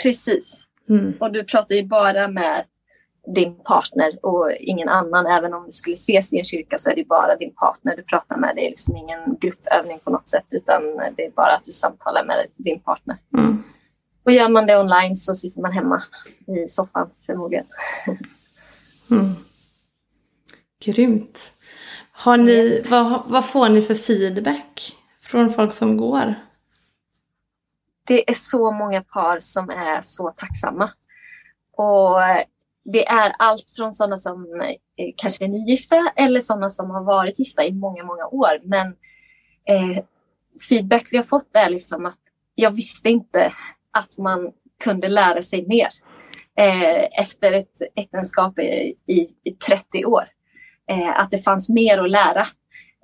Precis. 0.02 0.66
Mm. 0.88 1.14
Och 1.20 1.32
du 1.32 1.44
pratar 1.44 1.74
ju 1.74 1.86
bara 1.86 2.28
med 2.28 2.64
din 3.34 3.54
partner 3.54 4.18
och 4.22 4.52
ingen 4.60 4.88
annan. 4.88 5.26
Även 5.26 5.54
om 5.54 5.66
du 5.66 5.72
skulle 5.72 5.92
ses 5.92 6.32
i 6.32 6.38
en 6.38 6.44
kyrka 6.44 6.78
så 6.78 6.90
är 6.90 6.96
det 6.96 7.04
bara 7.04 7.36
din 7.36 7.54
partner 7.54 7.96
du 7.96 8.02
pratar 8.02 8.36
med. 8.36 8.52
Det 8.56 8.66
är 8.66 8.68
liksom 8.68 8.96
ingen 8.96 9.36
gruppövning 9.40 9.98
på 10.04 10.10
något 10.10 10.30
sätt 10.30 10.46
utan 10.50 10.82
det 11.16 11.24
är 11.24 11.30
bara 11.30 11.54
att 11.54 11.64
du 11.64 11.72
samtalar 11.72 12.24
med 12.24 12.46
din 12.56 12.80
partner. 12.80 13.16
Mm. 13.38 13.62
Och 14.24 14.32
gör 14.32 14.48
man 14.48 14.66
det 14.66 14.78
online 14.78 15.16
så 15.16 15.34
sitter 15.34 15.60
man 15.60 15.72
hemma 15.72 16.02
i 16.46 16.68
soffan 16.68 17.10
förmodligen. 17.26 17.66
Mm. 19.10 19.34
Grymt. 20.84 21.52
Har 22.12 22.36
ni, 22.36 22.82
vad, 22.88 23.22
vad 23.26 23.44
får 23.44 23.68
ni 23.68 23.82
för 23.82 23.94
feedback 23.94 24.96
från 25.22 25.50
folk 25.50 25.72
som 25.72 25.96
går? 25.96 26.34
Det 28.06 28.30
är 28.30 28.34
så 28.34 28.72
många 28.72 29.02
par 29.02 29.38
som 29.40 29.70
är 29.70 30.02
så 30.02 30.30
tacksamma. 30.36 30.90
Och 31.76 32.20
det 32.84 33.06
är 33.06 33.32
allt 33.38 33.70
från 33.76 33.94
sådana 33.94 34.16
som 34.16 34.60
eh, 34.96 35.12
kanske 35.16 35.44
är 35.44 35.48
nygifta 35.48 36.12
eller 36.16 36.40
sådana 36.40 36.70
som 36.70 36.90
har 36.90 37.04
varit 37.04 37.38
gifta 37.38 37.64
i 37.64 37.72
många, 37.72 38.04
många 38.04 38.26
år. 38.26 38.60
Men 38.64 38.86
eh, 39.68 40.04
feedback 40.68 41.06
vi 41.10 41.16
har 41.16 41.24
fått 41.24 41.50
är 41.52 41.70
liksom 41.70 42.06
att 42.06 42.18
jag 42.54 42.70
visste 42.70 43.08
inte 43.08 43.52
att 43.90 44.18
man 44.18 44.52
kunde 44.84 45.08
lära 45.08 45.42
sig 45.42 45.66
mer 45.66 45.88
eh, 46.58 47.20
efter 47.20 47.52
ett 47.52 47.82
äktenskap 47.96 48.58
i, 48.58 48.94
i, 49.06 49.28
i 49.44 49.52
30 49.66 50.04
år. 50.04 50.24
Eh, 50.90 51.20
att 51.20 51.30
det 51.30 51.38
fanns 51.38 51.68
mer 51.68 51.98
att 51.98 52.10
lära. 52.10 52.46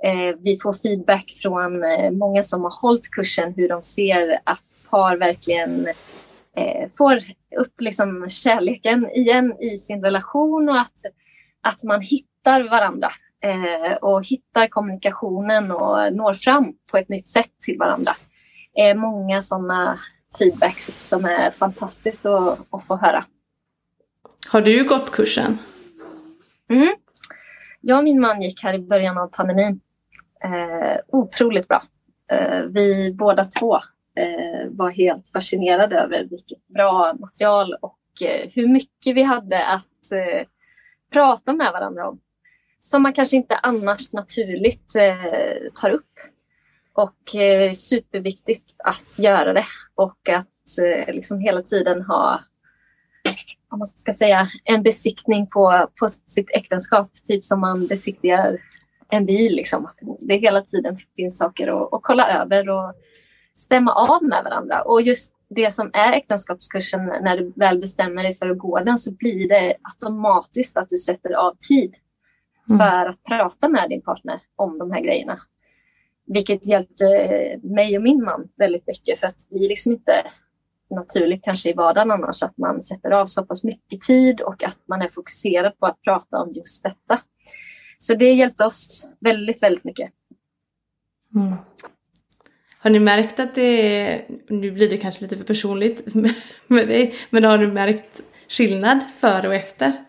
Eh, 0.04 0.36
vi 0.38 0.58
får 0.62 0.72
feedback 0.72 1.38
från 1.42 1.84
eh, 1.84 2.10
många 2.10 2.42
som 2.42 2.62
har 2.62 2.80
hållit 2.82 3.10
kursen 3.10 3.54
hur 3.56 3.68
de 3.68 3.82
ser 3.82 4.40
att 4.44 4.64
par 4.90 5.16
verkligen 5.16 5.88
eh, 6.56 6.88
får 6.98 7.16
upp 7.56 7.80
liksom 7.80 8.28
kärleken 8.28 9.10
igen 9.10 9.54
i 9.60 9.78
sin 9.78 10.04
relation 10.04 10.68
och 10.68 10.80
att, 10.80 11.00
att 11.62 11.84
man 11.84 12.00
hittar 12.00 12.68
varandra 12.68 13.08
eh, 13.44 13.92
och 13.92 14.26
hittar 14.26 14.66
kommunikationen 14.66 15.70
och 15.70 16.12
når 16.12 16.34
fram 16.34 16.72
på 16.90 16.96
ett 16.96 17.08
nytt 17.08 17.28
sätt 17.28 17.50
till 17.66 17.78
varandra. 17.78 18.16
Eh, 18.78 18.96
många 18.96 19.42
sådana 19.42 19.98
feedbacks 20.38 21.08
som 21.08 21.24
är 21.24 21.50
fantastiskt 21.50 22.26
att, 22.26 22.58
att 22.70 22.84
få 22.86 22.96
höra. 22.96 23.24
Har 24.52 24.60
du 24.60 24.84
gått 24.84 25.10
kursen? 25.10 25.58
Mm. 26.70 26.94
Jag 27.80 27.98
och 27.98 28.04
min 28.04 28.20
man 28.20 28.42
gick 28.42 28.62
här 28.62 28.74
i 28.74 28.78
början 28.78 29.18
av 29.18 29.26
pandemin. 29.26 29.80
Eh, 30.44 31.00
otroligt 31.08 31.68
bra. 31.68 31.82
Eh, 32.32 32.60
vi 32.60 33.12
båda 33.12 33.44
två 33.44 33.80
Eh, 34.20 34.68
var 34.70 34.90
helt 34.90 35.30
fascinerad 35.30 35.92
över 35.92 36.24
vilket 36.24 36.66
bra 36.66 37.14
material 37.20 37.74
och 37.80 38.22
eh, 38.22 38.50
hur 38.54 38.68
mycket 38.68 39.16
vi 39.16 39.22
hade 39.22 39.66
att 39.66 40.12
eh, 40.12 40.46
prata 41.12 41.52
med 41.52 41.72
varandra 41.72 42.08
om. 42.08 42.20
Som 42.80 43.02
man 43.02 43.12
kanske 43.12 43.36
inte 43.36 43.56
annars 43.56 44.12
naturligt 44.12 44.96
eh, 44.96 45.72
tar 45.80 45.90
upp. 45.90 46.06
Och 46.92 47.36
eh, 47.36 47.72
superviktigt 47.72 48.74
att 48.78 49.18
göra 49.18 49.52
det 49.52 49.66
och 49.94 50.28
att 50.28 50.78
eh, 50.82 51.14
liksom 51.14 51.40
hela 51.40 51.62
tiden 51.62 52.02
ha 52.02 52.40
om 53.70 53.78
man 53.78 53.86
ska 53.86 54.12
säga, 54.12 54.48
en 54.64 54.82
besiktning 54.82 55.46
på, 55.46 55.88
på 56.00 56.08
sitt 56.26 56.50
äktenskap, 56.50 57.10
typ 57.26 57.44
som 57.44 57.60
man 57.60 57.86
besiktigar 57.86 58.58
en 59.08 59.26
bil. 59.26 59.56
Liksom. 59.56 59.88
Det 60.20 60.36
hela 60.36 60.62
tiden 60.62 60.96
finns 61.16 61.38
saker 61.38 61.68
att, 61.68 61.92
att 61.92 62.00
kolla 62.02 62.42
över 62.42 62.68
och 62.68 62.94
stämma 63.60 63.92
av 63.92 64.24
med 64.24 64.44
varandra. 64.44 64.82
Och 64.82 65.02
just 65.02 65.32
det 65.48 65.70
som 65.70 65.90
är 65.92 66.12
äktenskapskursen, 66.12 67.06
när 67.06 67.36
du 67.36 67.52
väl 67.56 67.78
bestämmer 67.78 68.22
dig 68.22 68.34
för 68.34 68.50
att 68.50 68.58
gå 68.58 68.80
den 68.80 68.98
så 68.98 69.12
blir 69.12 69.48
det 69.48 69.76
automatiskt 69.82 70.76
att 70.76 70.88
du 70.88 70.96
sätter 70.96 71.32
av 71.32 71.56
tid 71.68 71.96
mm. 72.68 72.78
för 72.78 73.06
att 73.06 73.24
prata 73.24 73.68
med 73.68 73.88
din 73.88 74.02
partner 74.02 74.40
om 74.56 74.78
de 74.78 74.90
här 74.90 75.00
grejerna. 75.00 75.40
Vilket 76.26 76.66
hjälpte 76.66 77.04
mig 77.62 77.96
och 77.96 78.02
min 78.02 78.24
man 78.24 78.48
väldigt 78.56 78.86
mycket 78.86 79.18
för 79.18 79.26
att 79.26 79.46
vi 79.50 79.68
liksom 79.68 79.92
inte 79.92 80.26
naturligt 80.90 81.44
kanske 81.44 81.70
i 81.70 81.72
vardagen 81.72 82.10
annars 82.10 82.42
att 82.42 82.58
man 82.58 82.82
sätter 82.82 83.10
av 83.10 83.26
så 83.26 83.46
pass 83.46 83.64
mycket 83.64 84.00
tid 84.00 84.40
och 84.40 84.62
att 84.62 84.78
man 84.88 85.02
är 85.02 85.08
fokuserad 85.08 85.78
på 85.78 85.86
att 85.86 86.02
prata 86.02 86.38
om 86.38 86.52
just 86.52 86.82
detta. 86.82 87.20
Så 87.98 88.14
det 88.14 88.32
hjälpte 88.32 88.64
oss 88.64 89.08
väldigt, 89.20 89.62
väldigt 89.62 89.84
mycket. 89.84 90.10
Mm. 91.34 91.52
Har 92.82 92.90
ni 92.90 92.98
märkt 92.98 93.40
att 93.40 93.54
det 93.54 93.96
är, 93.96 94.24
nu 94.48 94.70
blir 94.70 94.90
det 94.90 94.96
kanske 94.96 95.22
lite 95.22 95.36
för 95.36 95.44
personligt 95.44 96.14
med 96.66 96.88
dig, 96.88 97.14
men 97.30 97.44
har 97.44 97.58
du 97.58 97.72
märkt 97.72 98.20
skillnad 98.48 99.02
före 99.20 99.48
och 99.48 99.54
efter? 99.54 100.04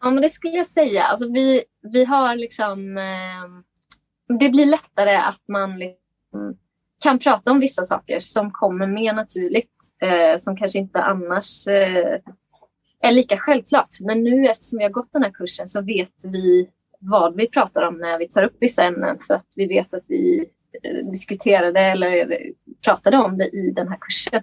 Ja, 0.00 0.10
men 0.10 0.22
det 0.22 0.28
skulle 0.28 0.56
jag 0.56 0.66
säga. 0.66 1.02
Alltså, 1.02 1.32
vi, 1.32 1.64
vi 1.92 2.04
har 2.04 2.36
liksom... 2.36 2.98
Eh, 2.98 4.36
det 4.38 4.48
blir 4.48 4.66
lättare 4.66 5.16
att 5.16 5.42
man 5.48 5.78
liksom 5.78 6.56
kan 7.02 7.18
prata 7.18 7.50
om 7.50 7.60
vissa 7.60 7.82
saker 7.82 8.18
som 8.20 8.50
kommer 8.50 8.86
mer 8.86 9.12
naturligt, 9.12 9.72
eh, 10.02 10.38
som 10.38 10.56
kanske 10.56 10.78
inte 10.78 11.02
annars 11.02 11.66
eh, 11.66 12.20
är 13.00 13.12
lika 13.12 13.36
självklart. 13.36 14.00
Men 14.00 14.24
nu 14.24 14.48
eftersom 14.48 14.78
vi 14.78 14.84
har 14.84 14.90
gått 14.90 15.12
den 15.12 15.22
här 15.22 15.30
kursen 15.30 15.66
så 15.66 15.82
vet 15.82 16.24
vi 16.24 16.70
vad 17.00 17.36
vi 17.36 17.48
pratar 17.48 17.82
om 17.82 17.98
när 17.98 18.18
vi 18.18 18.28
tar 18.28 18.42
upp 18.42 18.56
vissa 18.60 18.84
ämnen 18.84 19.18
för 19.18 19.34
att 19.34 19.46
vi 19.54 19.66
vet 19.66 19.94
att 19.94 20.04
vi 20.08 20.46
diskuterade 21.12 21.80
eller 21.80 22.38
pratade 22.84 23.16
om 23.16 23.36
det 23.36 23.48
i 23.48 23.70
den 23.70 23.88
här 23.88 23.98
kursen. 24.00 24.42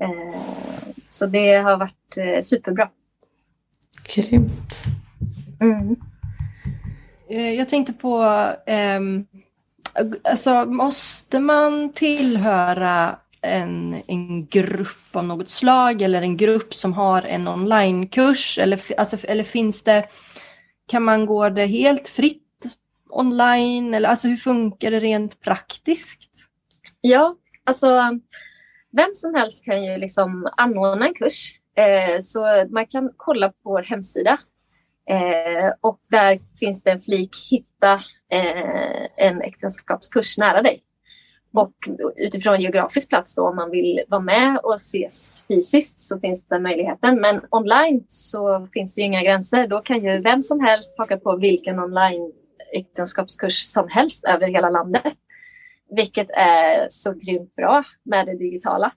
Eh, 0.00 0.40
så 1.08 1.26
det 1.26 1.56
har 1.56 1.76
varit 1.76 2.16
eh, 2.20 2.40
superbra. 2.40 2.88
Grymt. 4.14 4.84
Mm. 5.60 5.96
Jag 7.56 7.68
tänkte 7.68 7.92
på, 7.92 8.22
um, 8.98 9.26
alltså 10.24 10.64
måste 10.64 11.40
man 11.40 11.92
tillhöra 11.92 13.18
en, 13.40 14.02
en 14.06 14.46
grupp 14.46 15.16
av 15.16 15.24
något 15.24 15.48
slag 15.48 16.02
eller 16.02 16.22
en 16.22 16.36
grupp 16.36 16.74
som 16.74 16.92
har 16.92 17.22
en 17.22 17.48
onlinekurs? 17.48 18.58
Eller, 18.58 18.80
alltså, 19.00 19.26
eller 19.26 19.44
finns 19.44 19.82
det, 19.82 20.04
kan 20.88 21.02
man 21.02 21.26
gå 21.26 21.48
det 21.48 21.66
helt 21.66 22.08
fritt 22.08 22.45
online? 23.08 23.94
Eller, 23.94 24.08
alltså, 24.08 24.28
hur 24.28 24.36
funkar 24.36 24.90
det 24.90 25.00
rent 25.00 25.40
praktiskt? 25.40 26.30
Ja, 27.00 27.36
alltså 27.64 28.00
vem 28.96 29.14
som 29.14 29.34
helst 29.34 29.64
kan 29.64 29.84
ju 29.84 29.98
liksom 29.98 30.48
anordna 30.56 31.06
en 31.06 31.14
kurs. 31.14 31.52
Eh, 31.76 32.18
så 32.20 32.66
man 32.70 32.86
kan 32.86 33.10
kolla 33.16 33.48
på 33.48 33.70
vår 33.70 33.82
hemsida 33.82 34.38
eh, 35.10 35.72
och 35.80 36.00
där 36.10 36.40
finns 36.60 36.82
det 36.82 36.90
en 36.90 37.00
flik 37.00 37.36
Hitta 37.50 37.92
eh, 38.32 39.26
en 39.26 39.42
äktenskapskurs 39.42 40.38
nära 40.38 40.62
dig. 40.62 40.82
Och 41.54 41.74
utifrån 42.16 42.60
geografisk 42.60 43.08
plats 43.08 43.34
då 43.34 43.48
om 43.48 43.56
man 43.56 43.70
vill 43.70 44.00
vara 44.08 44.20
med 44.20 44.58
och 44.62 44.74
ses 44.74 45.46
fysiskt 45.48 46.00
så 46.00 46.20
finns 46.20 46.48
den 46.48 46.62
möjligheten. 46.62 47.20
Men 47.20 47.40
online 47.50 48.04
så 48.08 48.66
finns 48.72 48.94
det 48.94 49.02
inga 49.02 49.22
gränser. 49.22 49.66
Då 49.66 49.80
kan 49.80 50.04
ju 50.04 50.20
vem 50.20 50.42
som 50.42 50.60
helst 50.60 50.98
haka 50.98 51.16
på 51.16 51.36
vilken 51.36 51.78
online 51.78 52.32
äktenskapskurs 52.72 53.62
som 53.62 53.88
helst 53.88 54.24
över 54.24 54.46
hela 54.46 54.70
landet. 54.70 55.14
Vilket 55.96 56.30
är 56.30 56.86
så 56.88 57.12
grymt 57.12 57.54
bra 57.56 57.84
med 58.04 58.26
det 58.26 58.36
digitala. 58.36 58.92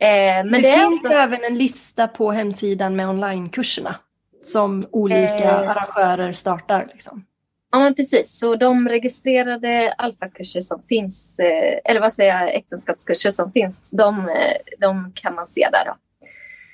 Eh, 0.00 0.44
men 0.44 0.52
det, 0.52 0.60
det 0.60 0.78
finns 0.78 1.04
också... 1.04 1.14
även 1.14 1.44
en 1.44 1.58
lista 1.58 2.08
på 2.08 2.30
hemsidan 2.30 2.96
med 2.96 3.08
onlinekurserna 3.08 3.96
som 4.42 4.82
olika 4.90 5.62
eh... 5.62 5.70
arrangörer 5.70 6.32
startar. 6.32 6.86
Liksom. 6.92 7.24
Ja, 7.72 7.78
men 7.78 7.94
precis. 7.94 8.38
Så 8.38 8.56
de 8.56 8.88
registrerade 8.88 9.94
alfakurser 9.98 10.60
som 10.60 10.82
finns, 10.82 11.38
eh, 11.38 11.78
eller 11.84 12.00
vad 12.00 12.12
säger 12.12 12.40
jag, 12.40 12.54
äktenskapskurser 12.54 13.30
som 13.30 13.52
finns, 13.52 13.90
de, 13.90 14.28
eh, 14.28 14.56
de 14.78 15.12
kan 15.14 15.34
man 15.34 15.46
se 15.46 15.68
där. 15.72 15.84
Då. 15.84 15.96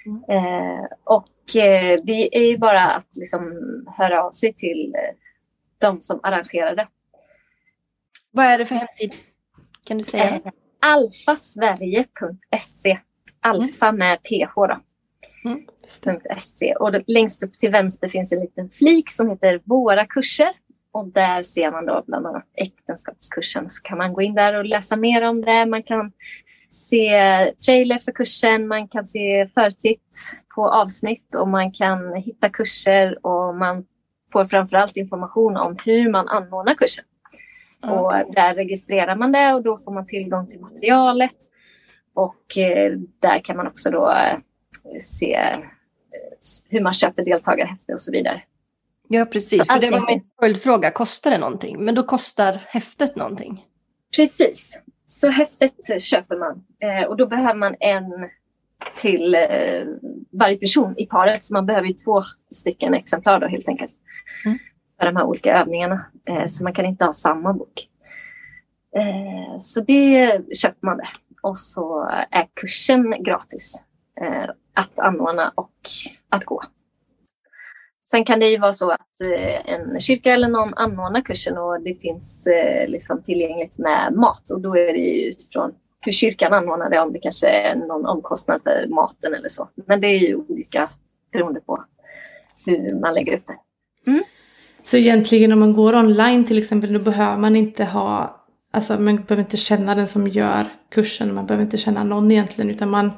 Mm. 0.06 0.44
Eh, 0.44 0.84
och 1.04 1.56
eh, 1.56 1.98
det 2.04 2.36
är 2.36 2.50
ju 2.50 2.58
bara 2.58 2.90
att 2.90 3.08
liksom 3.16 3.52
höra 3.96 4.22
av 4.22 4.32
sig 4.32 4.54
till 4.54 4.94
de 5.82 6.02
som 6.02 6.20
arrangerade. 6.22 6.88
Vad 8.30 8.46
är 8.46 8.58
det 8.58 8.66
för 8.66 8.74
hemsida? 8.74 9.14
Kan 9.84 9.98
du 9.98 10.04
säga? 10.04 10.24
Eh, 10.24 10.40
alfasverige.se 10.80 12.98
Alfa 13.40 13.88
mm. 13.88 13.98
med 13.98 14.18
PH 14.22 14.54
då. 14.54 14.80
Mm. 15.44 15.66
.se. 16.38 16.74
Och 16.74 16.90
längst 17.06 17.42
upp 17.42 17.52
till 17.52 17.70
vänster 17.70 18.08
finns 18.08 18.32
en 18.32 18.40
liten 18.40 18.70
flik 18.70 19.10
som 19.10 19.30
heter 19.30 19.60
Våra 19.64 20.06
kurser. 20.06 20.52
Och 20.92 21.08
där 21.08 21.42
ser 21.42 21.70
man 21.70 21.86
då 21.86 22.04
bland 22.06 22.26
annat 22.26 22.46
äktenskapskursen. 22.54 23.70
Så 23.70 23.82
kan 23.82 23.98
man 23.98 24.12
gå 24.12 24.22
in 24.22 24.34
där 24.34 24.54
och 24.54 24.64
läsa 24.64 24.96
mer 24.96 25.22
om 25.22 25.40
det. 25.40 25.66
Man 25.66 25.82
kan 25.82 26.12
se 26.70 27.10
trailer 27.66 27.98
för 27.98 28.12
kursen, 28.12 28.68
man 28.68 28.88
kan 28.88 29.06
se 29.06 29.48
förtitt 29.48 30.36
på 30.54 30.70
avsnitt 30.70 31.34
och 31.34 31.48
man 31.48 31.72
kan 31.72 32.14
hitta 32.14 32.48
kurser 32.48 33.26
och 33.26 33.54
man 33.54 33.84
får 34.32 34.44
framförallt 34.44 34.96
information 34.96 35.56
om 35.56 35.76
hur 35.84 36.10
man 36.10 36.28
anordnar 36.28 36.74
kursen. 36.74 37.04
Mm. 37.84 37.98
Och 37.98 38.12
där 38.34 38.54
registrerar 38.54 39.16
man 39.16 39.32
det 39.32 39.54
och 39.54 39.62
då 39.62 39.78
får 39.78 39.92
man 39.92 40.06
tillgång 40.06 40.46
till 40.46 40.60
materialet. 40.60 41.36
Och 42.14 42.58
eh, 42.58 42.92
där 43.20 43.44
kan 43.44 43.56
man 43.56 43.66
också 43.66 43.90
då 43.90 44.10
eh, 44.10 44.38
se 45.00 45.34
eh, 45.34 45.58
hur 46.70 46.80
man 46.80 46.92
köper 46.92 47.24
deltagarhäfte 47.24 47.92
och 47.92 48.00
så 48.00 48.12
vidare. 48.12 48.42
Ja, 49.08 49.24
precis. 49.24 49.66
För 49.66 49.80
det 49.80 49.90
var 49.90 50.06
min 50.06 50.20
följdfråga. 50.40 50.90
Kostar 50.90 51.30
det 51.30 51.38
någonting? 51.38 51.84
Men 51.84 51.94
då 51.94 52.02
kostar 52.02 52.60
häftet 52.66 53.16
någonting? 53.16 53.64
Precis. 54.16 54.80
Så 55.06 55.28
häftet 55.28 56.02
köper 56.02 56.36
man 56.36 56.64
och 57.08 57.16
då 57.16 57.26
behöver 57.26 57.54
man 57.54 57.76
en 57.80 58.04
till 58.96 59.34
eh, 59.34 59.84
varje 60.32 60.56
person 60.56 60.94
i 60.98 61.06
paret. 61.06 61.44
Så 61.44 61.54
man 61.54 61.66
behöver 61.66 61.88
ju 61.88 61.94
två 61.94 62.22
stycken 62.54 62.94
exemplar 62.94 63.40
då 63.40 63.46
helt 63.46 63.68
enkelt. 63.68 63.92
Mm. 64.44 64.58
För 65.00 65.06
de 65.06 65.16
här 65.16 65.24
olika 65.24 65.58
övningarna. 65.58 66.06
Eh, 66.28 66.44
så 66.46 66.64
man 66.64 66.72
kan 66.72 66.84
inte 66.84 67.04
ha 67.04 67.12
samma 67.12 67.52
bok. 67.52 67.88
Eh, 68.96 69.56
så 69.58 69.80
det 69.80 70.40
köper 70.56 70.86
man 70.86 70.96
det. 70.96 71.08
Och 71.42 71.58
så 71.58 72.08
är 72.30 72.46
kursen 72.60 73.22
gratis 73.22 73.84
eh, 74.20 74.50
att 74.74 74.98
anordna 74.98 75.52
och 75.54 75.74
att 76.28 76.44
gå. 76.44 76.60
Sen 78.12 78.24
kan 78.24 78.40
det 78.40 78.46
ju 78.46 78.58
vara 78.58 78.72
så 78.72 78.90
att 78.90 79.20
eh, 79.20 79.72
en 79.72 80.00
kyrka 80.00 80.32
eller 80.32 80.48
någon 80.48 80.74
anordnar 80.74 81.20
kursen 81.20 81.58
och 81.58 81.82
det 81.82 81.94
finns 81.94 82.46
eh, 82.46 82.88
liksom 82.88 83.22
tillgängligt 83.22 83.78
med 83.78 84.12
mat 84.12 84.50
och 84.50 84.60
då 84.60 84.76
är 84.76 84.92
det 84.92 84.98
ju 84.98 85.28
utifrån 85.28 85.72
hur 86.04 86.12
kyrkan 86.12 86.52
anordnar 86.52 86.90
det, 86.90 87.00
om 87.00 87.12
det 87.12 87.18
kanske 87.18 87.48
är 87.48 87.74
någon 87.74 88.06
omkostnad 88.06 88.60
för 88.62 88.86
maten 88.88 89.34
eller 89.34 89.48
så. 89.48 89.68
Men 89.86 90.00
det 90.00 90.06
är 90.06 90.18
ju 90.18 90.34
olika 90.36 90.90
beroende 91.32 91.60
på 91.60 91.84
hur 92.66 93.00
man 93.00 93.14
lägger 93.14 93.36
upp 93.36 93.46
det. 93.46 93.58
Mm. 94.10 94.22
Så 94.82 94.96
egentligen 94.96 95.52
om 95.52 95.60
man 95.60 95.72
går 95.72 95.94
online 95.94 96.44
till 96.44 96.58
exempel, 96.58 96.92
då 96.92 96.98
behöver 96.98 97.38
man 97.38 97.56
inte 97.56 97.84
ha, 97.84 98.40
alltså 98.70 99.00
man 99.00 99.16
behöver 99.16 99.42
inte 99.42 99.56
känna 99.56 99.94
den 99.94 100.08
som 100.08 100.28
gör 100.28 100.66
kursen, 100.90 101.34
man 101.34 101.46
behöver 101.46 101.64
inte 101.64 101.78
känna 101.78 102.04
någon 102.04 102.30
egentligen 102.30 102.70
utan 102.70 102.90
man, 102.90 103.10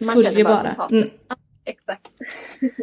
man 0.00 0.16
följer 0.16 0.44
bara. 0.44 0.74
bara. 0.78 0.88
Mm. 0.88 1.10
Ja, 1.28 1.36
exakt. 1.64 2.08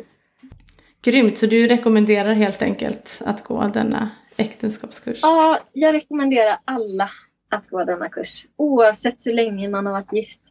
Grymt, 1.01 1.37
så 1.37 1.45
du 1.45 1.67
rekommenderar 1.67 2.33
helt 2.33 2.61
enkelt 2.61 3.21
att 3.25 3.43
gå 3.43 3.67
denna 3.73 4.09
äktenskapskurs? 4.37 5.19
Ja, 5.21 5.59
jag 5.73 5.93
rekommenderar 5.93 6.57
alla 6.65 7.09
att 7.49 7.69
gå 7.69 7.83
denna 7.83 8.09
kurs. 8.09 8.45
Oavsett 8.55 9.25
hur 9.25 9.33
länge 9.33 9.69
man 9.69 9.85
har 9.85 9.93
varit 9.93 10.13
gift 10.13 10.41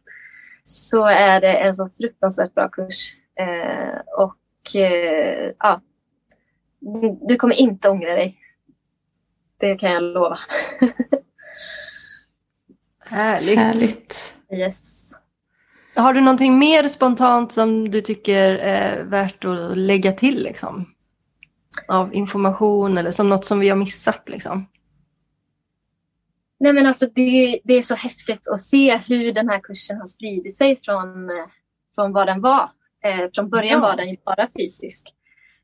så 0.65 1.05
är 1.05 1.41
det 1.41 1.53
en 1.53 1.73
så 1.73 1.89
fruktansvärt 1.97 2.53
bra 2.53 2.69
kurs. 2.69 3.15
Eh, 3.39 3.99
och 4.17 4.75
eh, 4.75 5.51
ja, 5.59 5.81
du 7.27 7.35
kommer 7.35 7.55
inte 7.55 7.89
ångra 7.89 8.15
dig. 8.15 8.37
Det 9.57 9.75
kan 9.75 9.91
jag 9.91 10.03
lova. 10.03 10.39
Härligt. 13.05 13.59
Härligt. 13.59 14.35
Yes. 14.51 15.11
Har 15.95 16.13
du 16.13 16.21
någonting 16.21 16.59
mer 16.59 16.83
spontant 16.83 17.51
som 17.51 17.91
du 17.91 18.01
tycker 18.01 18.55
är 18.55 19.03
värt 19.03 19.45
att 19.45 19.77
lägga 19.77 20.11
till 20.11 20.43
liksom? 20.43 20.85
Av 21.87 22.15
information 22.15 22.97
eller 22.97 23.11
som 23.11 23.29
något 23.29 23.45
som 23.45 23.59
vi 23.59 23.69
har 23.69 23.75
missat 23.75 24.29
liksom? 24.29 24.67
Nej 26.59 26.73
men 26.73 26.85
alltså 26.85 27.05
det, 27.15 27.59
det 27.63 27.73
är 27.73 27.81
så 27.81 27.95
häftigt 27.95 28.47
att 28.47 28.59
se 28.59 28.97
hur 28.97 29.33
den 29.33 29.49
här 29.49 29.59
kursen 29.59 29.97
har 29.97 30.05
spridit 30.05 30.57
sig 30.57 30.79
från, 30.85 31.29
från 31.95 32.13
vad 32.13 32.27
den 32.27 32.41
var. 32.41 32.69
Eh, 33.03 33.29
från 33.33 33.49
början 33.49 33.79
ja. 33.81 33.87
var 33.87 33.95
den 33.95 34.09
ju 34.09 34.17
bara 34.25 34.47
fysisk. 34.57 35.13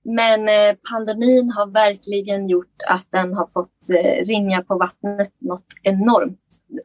Men 0.04 0.50
eh, 0.50 0.76
pandemin 0.92 1.52
har 1.52 1.68
verkligen 1.68 2.50
gjort 2.50 2.76
att 2.88 3.08
den 3.12 3.34
har 3.34 3.48
fått 3.48 3.90
eh, 3.96 4.26
ringa 4.26 4.62
på 4.62 4.78
vattnet 4.78 5.34
något 5.40 5.66
enormt. 5.84 6.40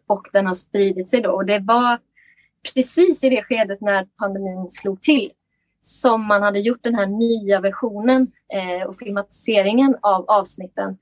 Och 0.07 0.27
den 0.33 0.47
har 0.47 0.53
spridit 0.53 1.11
sig 1.11 1.21
då. 1.21 1.31
Och 1.31 1.47
det 1.47 1.59
var 1.59 1.99
precis 2.75 3.25
i 3.25 3.29
det 3.29 3.43
skedet 3.43 3.81
när 3.81 4.07
pandemin 4.19 4.71
slog 4.71 5.03
till 5.03 5.31
som 5.83 6.27
man 6.27 6.43
hade 6.43 6.61
gjort 6.61 6.83
den 6.83 6.95
här 6.95 7.07
nya 7.07 7.61
versionen 7.61 8.33
eh, 8.53 8.89
och 8.89 8.97
filmatiseringen 8.99 9.97
av 10.03 10.25
avsnitten. 10.31 10.99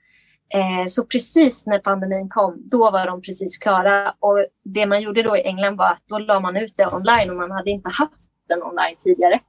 Eh, 0.55 0.87
så 0.87 1.05
precis 1.05 1.67
när 1.67 1.79
pandemin 1.79 2.29
kom, 2.29 2.63
då 2.71 2.91
var 2.91 3.07
de 3.07 3.23
precis 3.23 3.59
klara. 3.59 4.15
Och 4.21 4.47
det 4.65 4.87
man 4.87 5.01
gjorde 5.03 5.23
då 5.23 5.37
i 5.37 5.41
England 5.43 5.77
var 5.77 5.87
att 5.91 6.03
då 6.09 6.19
la 6.19 6.41
man 6.41 6.57
ut 6.57 6.77
det 6.77 6.87
online 6.87 7.31
och 7.31 7.37
man 7.37 7.51
hade 7.51 7.71
inte 7.71 7.89
haft 7.89 8.29
den 8.49 8.63
online 8.63 8.97
tidigare. 8.99 9.41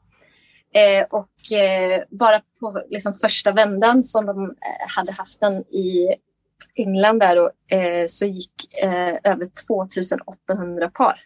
Eh, 0.73 1.05
och 1.09 1.51
eh, 1.57 2.03
bara 2.09 2.41
på 2.59 2.83
liksom, 2.89 3.13
första 3.13 3.51
vändan 3.51 4.03
som 4.03 4.25
de 4.25 4.43
eh, 4.43 4.87
hade 4.95 5.11
haft 5.11 5.39
den 5.39 5.53
i 5.61 6.15
England 6.75 7.19
där 7.19 7.35
då, 7.35 7.51
eh, 7.75 8.05
så 8.07 8.25
gick 8.25 8.81
eh, 8.83 9.31
över 9.31 9.47
2800 9.67 10.89
par 10.89 11.19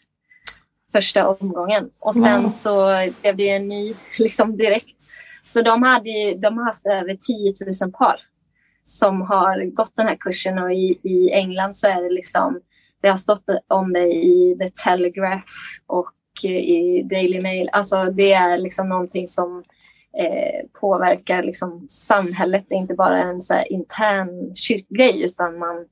första 0.92 1.28
omgången. 1.28 1.90
Och 2.00 2.16
sen 2.16 2.42
Wow. 2.42 2.50
så 2.50 2.90
blev 3.22 3.36
det 3.38 3.50
en 3.50 3.68
ny 3.68 3.94
liksom 4.20 4.58
direkt. 4.58 4.98
Så 5.44 5.62
de, 5.62 5.84
hade, 5.84 6.36
de 6.36 6.58
har 6.58 6.66
haft 6.66 6.86
över 6.86 7.18
10 7.22 7.54
000 7.84 7.92
par 7.92 8.20
som 8.86 9.22
har 9.22 9.65
gått 9.65 9.96
den 9.96 10.08
här 10.08 10.17
kursen 10.19 10.58
och 10.58 10.74
i, 10.74 11.00
i 11.04 11.32
England 11.32 11.76
så 11.76 11.88
är 11.88 12.04
det 12.04 12.10
liksom 12.10 12.60
det 13.02 13.10
har 13.10 13.15
stått 13.15 13.43
om 13.67 13.93
det 13.93 14.13
i 14.13 14.58
The 14.60 14.67
Telegraph 14.67 15.52
och 15.88 16.13
i 16.43 17.04
Daily 17.04 17.41
Mail. 17.41 17.69
Alltså 17.72 18.06
det 18.06 18.34
är 18.34 18.58
liksom 18.58 18.89
någonting 18.89 19.28
som 19.28 19.63
eh, 20.17 20.67
påverkar 20.80 21.43
liksom 21.43 21.88
samhället. 21.89 22.65
Det 22.69 22.76
är 22.76 22.80
inte 22.80 22.93
bara 22.93 23.22
en 23.22 23.41
så 23.41 23.54
här 23.54 23.74
intern 23.74 24.56
kyrkgrej 24.56 25.24
utan 25.26 25.60
man, 25.60 25.86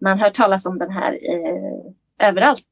man 0.00 0.18
hör 0.18 0.30
talas 0.30 0.66
om 0.66 0.78
den 0.78 0.90
här 0.90 1.12
eh, 1.12 2.28
överallt. 2.28 2.64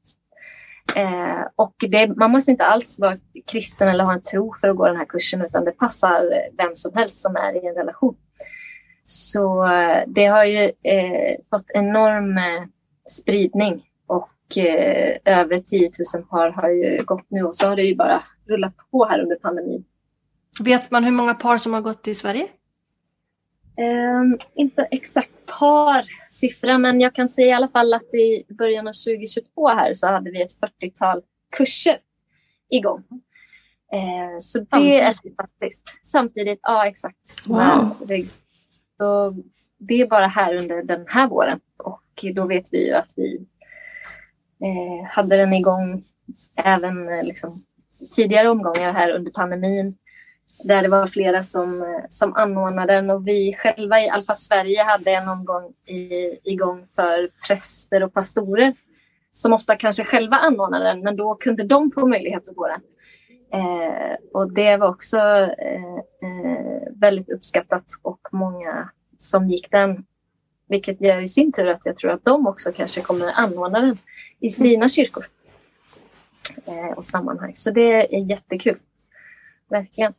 Eh, 0.95 1.47
och 1.55 1.75
det, 1.89 2.07
man 2.07 2.31
måste 2.31 2.51
inte 2.51 2.65
alls 2.65 2.99
vara 2.99 3.17
kristen 3.51 3.87
eller 3.87 4.03
ha 4.03 4.13
en 4.13 4.21
tro 4.21 4.53
för 4.61 4.67
att 4.67 4.77
gå 4.77 4.87
den 4.87 4.97
här 4.97 5.05
kursen 5.05 5.41
utan 5.41 5.65
det 5.65 5.71
passar 5.71 6.49
vem 6.57 6.71
som 6.75 6.91
helst 6.95 7.21
som 7.21 7.35
är 7.35 7.63
i 7.63 7.67
en 7.67 7.75
relation. 7.75 8.15
Så 9.09 9.65
eh, 9.65 10.03
det 10.07 10.25
har 10.25 10.45
ju 10.45 10.63
eh, 10.83 11.35
fått 11.49 11.65
enorm 11.73 12.37
eh, 12.37 12.67
spridning 13.09 13.83
och 14.07 14.29
över 15.25 15.59
10 15.59 15.91
000 16.15 16.23
par 16.23 16.49
har 16.49 16.69
ju 16.69 16.97
gått 17.05 17.25
nu 17.27 17.43
och 17.43 17.55
så 17.55 17.67
har 17.67 17.75
det 17.75 17.83
ju 17.83 17.95
bara 17.95 18.23
rullat 18.47 18.73
på 18.91 19.05
här 19.05 19.19
under 19.19 19.35
pandemin. 19.35 19.85
Vet 20.63 20.91
man 20.91 21.03
hur 21.03 21.11
många 21.11 21.33
par 21.33 21.57
som 21.57 21.73
har 21.73 21.81
gått 21.81 22.07
i 22.07 22.15
Sverige? 22.15 22.47
Ehm, 23.77 24.37
inte 24.55 24.87
exakt 24.91 25.45
par 25.59 26.05
siffra, 26.29 26.77
men 26.77 27.01
jag 27.01 27.15
kan 27.15 27.29
säga 27.29 27.47
i 27.47 27.51
alla 27.51 27.67
fall 27.67 27.93
att 27.93 28.13
i 28.13 28.45
början 28.49 28.87
av 28.87 28.93
2022 28.93 29.69
här 29.69 29.93
så 29.93 30.07
hade 30.07 30.31
vi 30.31 30.41
ett 30.41 30.61
40-tal 30.81 31.21
kurser 31.57 31.99
igång. 32.69 33.03
Eh, 33.93 34.37
så 34.39 34.59
det 34.59 34.99
är 34.99 35.03
fantastiskt. 35.03 35.99
Samtidigt, 36.03 36.59
ja 36.61 36.87
exakt. 36.87 37.27
som 37.27 37.55
Wow. 37.55 37.61
är. 37.61 38.46
Så 38.97 39.35
det 39.77 40.01
är 40.01 40.07
bara 40.07 40.27
här 40.27 40.53
under 40.53 40.83
den 40.83 41.05
här 41.07 41.27
våren. 41.27 41.59
Och 41.77 42.25
då 42.35 42.45
vet 42.45 42.73
vi 42.73 42.87
ju 42.87 42.93
att 42.93 43.13
vi 43.15 43.47
eh, 44.63 45.07
hade 45.09 45.37
den 45.37 45.53
igång 45.53 46.01
även 46.55 47.09
eh, 47.09 47.23
liksom, 47.23 47.63
tidigare 48.15 48.49
omgångar 48.49 48.93
här 48.93 49.11
under 49.11 49.31
pandemin. 49.31 49.97
Där 50.63 50.81
det 50.81 50.87
var 50.87 51.07
flera 51.07 51.43
som, 51.43 51.81
eh, 51.81 52.05
som 52.09 52.33
anordnade 52.33 52.93
den. 52.93 53.09
Och 53.09 53.27
vi 53.27 53.53
själva 53.53 54.01
i 54.01 54.09
Alfa 54.09 54.35
Sverige 54.35 54.83
hade 54.83 55.11
en 55.11 55.29
omgång 55.29 55.73
i, 55.85 56.39
igång 56.43 56.87
för 56.95 57.29
präster 57.47 58.03
och 58.03 58.13
pastorer 58.13 58.73
som 59.33 59.53
ofta 59.53 59.75
kanske 59.75 60.03
själva 60.03 60.37
anordnade 60.37 60.85
den. 60.85 60.99
Men 60.99 61.15
då 61.15 61.35
kunde 61.35 61.63
de 61.63 61.91
få 61.91 62.07
möjlighet 62.07 62.49
att 62.49 62.55
gå 62.55 62.67
den. 62.67 62.81
Eh, 63.53 64.15
och 64.33 64.53
det 64.53 64.77
var 64.77 64.87
också 64.87 65.17
eh, 65.17 65.95
eh, 66.23 66.81
väldigt 66.95 67.29
uppskattat 67.29 67.85
och 68.01 68.19
många 68.31 68.89
som 69.19 69.47
gick 69.47 69.71
den 69.71 70.05
vilket 70.69 71.01
gör 71.01 71.21
i 71.21 71.27
sin 71.27 71.51
tur 71.51 71.67
att 71.67 71.85
jag 71.85 71.97
tror 71.97 72.11
att 72.11 72.25
de 72.25 72.47
också 72.47 72.71
kanske 72.71 73.01
kommer 73.01 73.31
anordna 73.35 73.79
den 73.81 73.97
i 74.39 74.49
sina 74.49 74.89
kyrkor 74.89 75.27
eh, 76.65 76.97
och 76.97 77.05
sammanhang. 77.05 77.51
Så 77.55 77.71
det 77.71 78.15
är 78.15 78.29
jättekul. 78.29 78.77
Verkligen. 79.69 80.13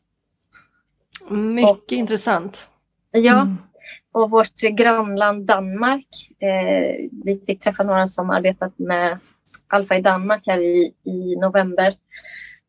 Mycket 1.31 1.93
intressant. 1.93 2.69
Ja, 3.11 3.41
Mm. 3.43 3.57
och 4.13 4.31
vårt 4.31 4.61
grannland 4.61 5.47
Danmark. 5.47 6.07
Eh, 6.39 7.09
vi 7.25 7.43
fick 7.47 7.61
träffa 7.61 7.83
några 7.83 8.07
som 8.07 8.31
arbetat 8.31 8.79
med 8.79 9.19
Alfa 9.67 9.97
i 9.97 10.03
Danmark 10.03 10.43
här 10.47 10.59
i, 10.59 10.95
i 11.05 11.37
november. 11.37 11.95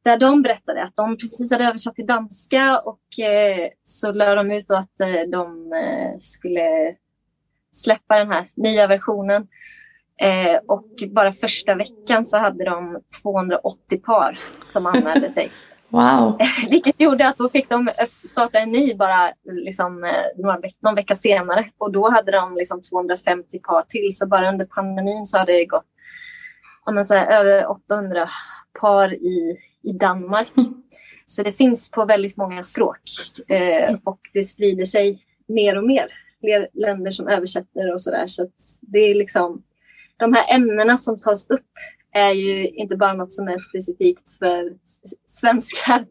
Där 0.04 0.18
de 0.18 0.42
berättade 0.42 0.84
att 0.84 0.96
de 0.96 1.18
precis 1.18 1.52
hade 1.52 1.66
översatt 1.66 1.96
till 1.96 2.06
danska 2.06 2.80
och 2.80 3.20
eh, 3.26 3.70
så 3.86 4.12
lade 4.12 4.36
de 4.36 4.52
ut 4.52 4.72
att 4.72 5.00
eh, 5.00 5.30
de 5.32 5.74
eh, 5.74 6.18
skulle 6.20 6.96
släppa 7.74 8.18
den 8.18 8.32
här 8.32 8.50
nya 8.56 8.88
versionen. 8.88 9.48
Eh, 10.22 10.60
och 10.68 10.90
bara 11.16 11.32
första 11.32 11.76
veckan 11.76 12.26
så 12.26 12.38
hade 12.38 12.66
de 12.66 13.00
280 13.24 13.98
par 13.98 14.40
som 14.56 14.86
anmälde 14.86 15.30
sig. 15.30 15.52
Wow. 15.92 16.38
Vilket 16.70 17.02
gjorde 17.02 17.28
att 17.28 17.38
då 17.38 17.50
fick 17.50 17.70
de 17.70 17.90
starta 18.24 18.60
en 18.60 18.72
ny 18.72 18.94
bara 18.96 19.32
liksom, 19.44 20.04
eh, 20.04 20.12
några 20.44 20.60
veck- 20.60 20.78
någon 20.82 20.96
vecka 20.96 21.16
senare. 21.16 21.70
Och 21.78 21.92
då 21.92 22.10
hade 22.10 22.32
de 22.32 22.56
liksom 22.56 22.82
250 22.82 23.60
par 23.60 23.82
till. 23.90 24.10
Så 24.12 24.28
bara 24.28 24.50
under 24.50 24.66
pandemin 24.66 25.26
så 25.26 25.38
hade 25.38 25.54
det 25.54 25.66
gått 25.66 25.86
om 26.86 26.96
man 26.96 27.06
säger, 27.06 27.26
över 27.32 27.70
800 27.72 28.28
par 28.82 29.14
i, 29.14 29.58
i 29.84 29.92
Danmark. 29.92 30.48
Så 31.28 31.44
det 31.44 31.54
finns 31.54 31.92
på 31.92 32.06
väldigt 32.06 32.38
många 32.38 32.64
språk. 32.64 33.00
Eh, 33.48 33.96
och 34.04 34.20
det 34.34 34.44
sprider 34.44 34.86
sig 34.86 35.20
mer 35.48 35.78
och 35.78 35.84
mer. 35.84 36.08
Fler 36.40 36.70
länder 36.74 37.12
som 37.12 37.28
översätter 37.28 37.94
och 37.94 38.02
sådär. 38.02 38.28
Så 38.28 38.44
att 38.44 38.54
det 38.82 39.00
är 39.00 39.16
liksom 39.16 39.64
de 40.18 40.34
här 40.34 40.56
ämnena 40.56 40.98
som 40.98 41.20
tas 41.20 41.50
upp 41.50 41.68
är 42.12 42.32
ju 42.32 42.68
inte 42.68 42.96
bara 42.96 43.14
något 43.14 43.34
som 43.34 43.48
är 43.48 43.58
specifikt 43.58 44.38
för 44.40 44.74
svenskar 45.28 46.06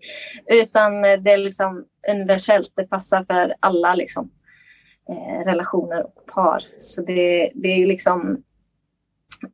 utan 0.47 1.03
det 1.03 1.33
är 1.33 1.39
liksom 1.39 1.85
universellt. 2.11 2.73
Det 2.77 2.85
passar 2.85 3.25
för 3.25 3.55
alla 3.61 3.95
liksom, 3.95 4.31
eh, 5.09 5.45
relationer 5.45 6.05
och 6.05 6.27
par. 6.27 6.65
Så 6.79 7.03
det, 7.03 7.51
det 7.55 7.69
är 7.69 7.77
ju 7.77 7.87
liksom 7.87 8.43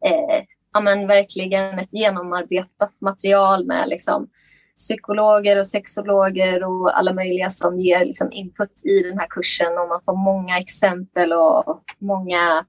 eh, 0.04 0.44
ja, 0.74 0.80
men 0.80 1.06
verkligen 1.06 1.78
ett 1.78 1.92
genomarbetat 1.92 3.00
material 3.00 3.66
med 3.66 3.88
liksom, 3.88 4.28
psykologer 4.76 5.58
och 5.58 5.66
sexologer 5.66 6.64
och 6.64 6.98
alla 6.98 7.12
möjliga 7.12 7.50
som 7.50 7.80
ger 7.80 8.04
liksom, 8.04 8.32
input 8.32 8.84
i 8.84 9.02
den 9.02 9.18
här 9.18 9.26
kursen 9.30 9.78
och 9.78 9.88
man 9.88 10.02
får 10.04 10.16
många 10.16 10.58
exempel 10.58 11.32
och 11.32 11.84
många 11.98 12.66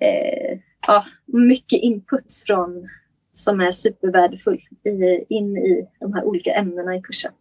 eh, 0.00 0.58
ja, 0.86 1.04
mycket 1.26 1.82
input 1.82 2.42
från 2.46 2.88
som 3.34 3.60
är 3.60 3.70
supervärdefull 3.70 4.60
i, 4.84 5.24
in 5.34 5.56
i 5.56 5.88
de 6.00 6.12
här 6.12 6.24
olika 6.24 6.54
ämnena 6.54 6.96
i 6.96 7.02
kursen. 7.02 7.32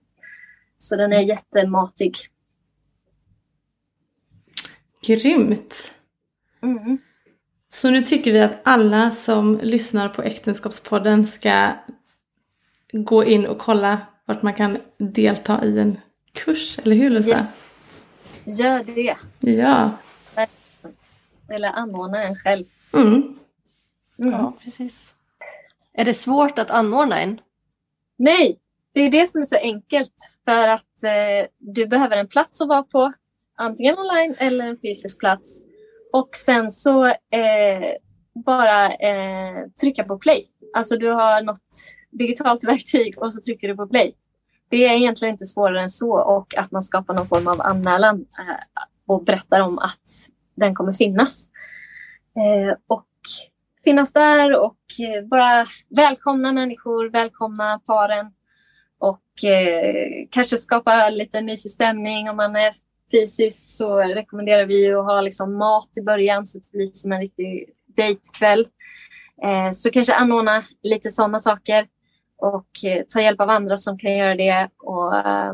Så 0.80 0.96
den 0.96 1.13
är 1.13 1.22
jättematig. 1.22 2.16
Grymt. 5.08 5.94
Mm. 6.62 6.98
Så 7.73 7.89
nu 7.89 8.01
tycker 8.01 8.31
vi 8.31 8.41
att 8.41 8.59
alla 8.63 9.12
som 9.12 9.59
lyssnar 9.63 10.09
på 10.09 10.23
Äktenskapspodden 10.23 11.27
ska 11.27 11.71
gå 12.91 13.23
in 13.23 13.47
och 13.47 13.57
kolla 13.59 13.97
vart 14.25 14.41
man 14.41 14.53
kan 14.53 14.77
delta 14.97 15.65
i 15.65 15.79
en 15.79 15.99
kurs, 16.31 16.79
eller 16.83 16.95
hur 16.95 17.09
Lisa? 17.09 17.47
Gör 18.43 18.83
det. 18.83 19.17
Ja. 19.39 19.91
Eller 21.49 21.69
anordna 21.69 22.23
en 22.23 22.36
själv. 22.36 22.65
Mm. 22.93 23.13
Mm. 23.13 24.31
Ja, 24.31 24.57
precis. 24.63 25.15
Är 25.93 26.05
det 26.05 26.13
svårt 26.13 26.59
att 26.59 26.71
anordna 26.71 27.21
en? 27.21 27.41
Nej, 28.17 28.59
det 28.93 28.99
är 28.99 29.12
det 29.12 29.27
som 29.27 29.41
är 29.41 29.45
så 29.45 29.57
enkelt. 29.57 30.13
För 30.45 30.67
att 30.67 31.03
eh, 31.03 31.47
du 31.57 31.88
behöver 31.88 32.17
en 32.17 32.27
plats 32.27 32.62
att 32.62 32.67
vara 32.67 32.83
på. 32.83 33.13
Antingen 33.55 33.97
online 33.97 34.36
eller 34.38 34.67
en 34.67 34.77
fysisk 34.77 35.19
plats. 35.19 35.63
Och 36.13 36.30
sen 36.36 36.71
så 36.71 37.06
eh, 37.06 37.93
bara 38.45 38.93
eh, 38.93 39.67
trycka 39.82 40.04
på 40.04 40.17
play. 40.17 40.47
Alltså 40.73 40.97
du 40.97 41.10
har 41.10 41.41
något 41.41 41.60
digitalt 42.12 42.63
verktyg 42.67 43.13
och 43.17 43.34
så 43.34 43.41
trycker 43.41 43.67
du 43.67 43.76
på 43.76 43.88
play. 43.88 44.15
Det 44.69 44.86
är 44.86 44.95
egentligen 44.95 45.34
inte 45.34 45.45
svårare 45.45 45.82
än 45.82 45.89
så 45.89 46.12
och 46.12 46.58
att 46.58 46.71
man 46.71 46.82
skapar 46.82 47.13
någon 47.13 47.28
form 47.28 47.47
av 47.47 47.62
anmälan 47.62 48.15
eh, 48.15 48.84
och 49.08 49.23
berättar 49.23 49.62
om 49.62 49.80
att 49.80 50.30
den 50.56 50.76
kommer 50.76 50.93
finnas. 50.93 51.47
Eh, 52.36 52.78
och 52.88 53.08
finnas 53.84 54.13
där 54.13 54.60
och 54.60 54.78
eh, 54.99 55.28
bara 55.28 55.67
välkomna 55.89 56.52
människor, 56.52 57.10
välkomna 57.10 57.80
paren 57.86 58.32
och 58.99 59.43
eh, 59.49 60.28
kanske 60.32 60.58
skapa 60.58 61.10
lite 61.10 61.41
mysig 61.41 61.71
stämning 61.71 62.30
om 62.30 62.38
man 62.38 62.56
är 62.56 62.73
fysiskt 63.13 63.71
så 63.71 63.97
rekommenderar 63.97 64.65
vi 64.65 64.93
att 64.93 65.06
ha 65.06 65.21
liksom 65.21 65.58
mat 65.58 65.89
i 65.97 66.02
början 66.02 66.45
så 66.45 66.58
att 66.58 66.63
det 66.63 66.78
blir 66.78 66.88
som 66.93 67.12
en 67.12 67.21
riktig 67.21 67.69
dejtkväll. 67.95 68.67
Eh, 69.43 69.71
så 69.71 69.91
kanske 69.91 70.13
anordna 70.13 70.63
lite 70.84 71.10
sådana 71.10 71.39
saker 71.39 71.86
och 72.38 72.86
eh, 72.86 73.04
ta 73.10 73.21
hjälp 73.21 73.41
av 73.41 73.49
andra 73.49 73.78
som 73.78 73.97
kan 73.97 74.17
göra 74.17 74.36
det. 74.36 74.69
Och, 74.78 75.17
eh, 75.17 75.54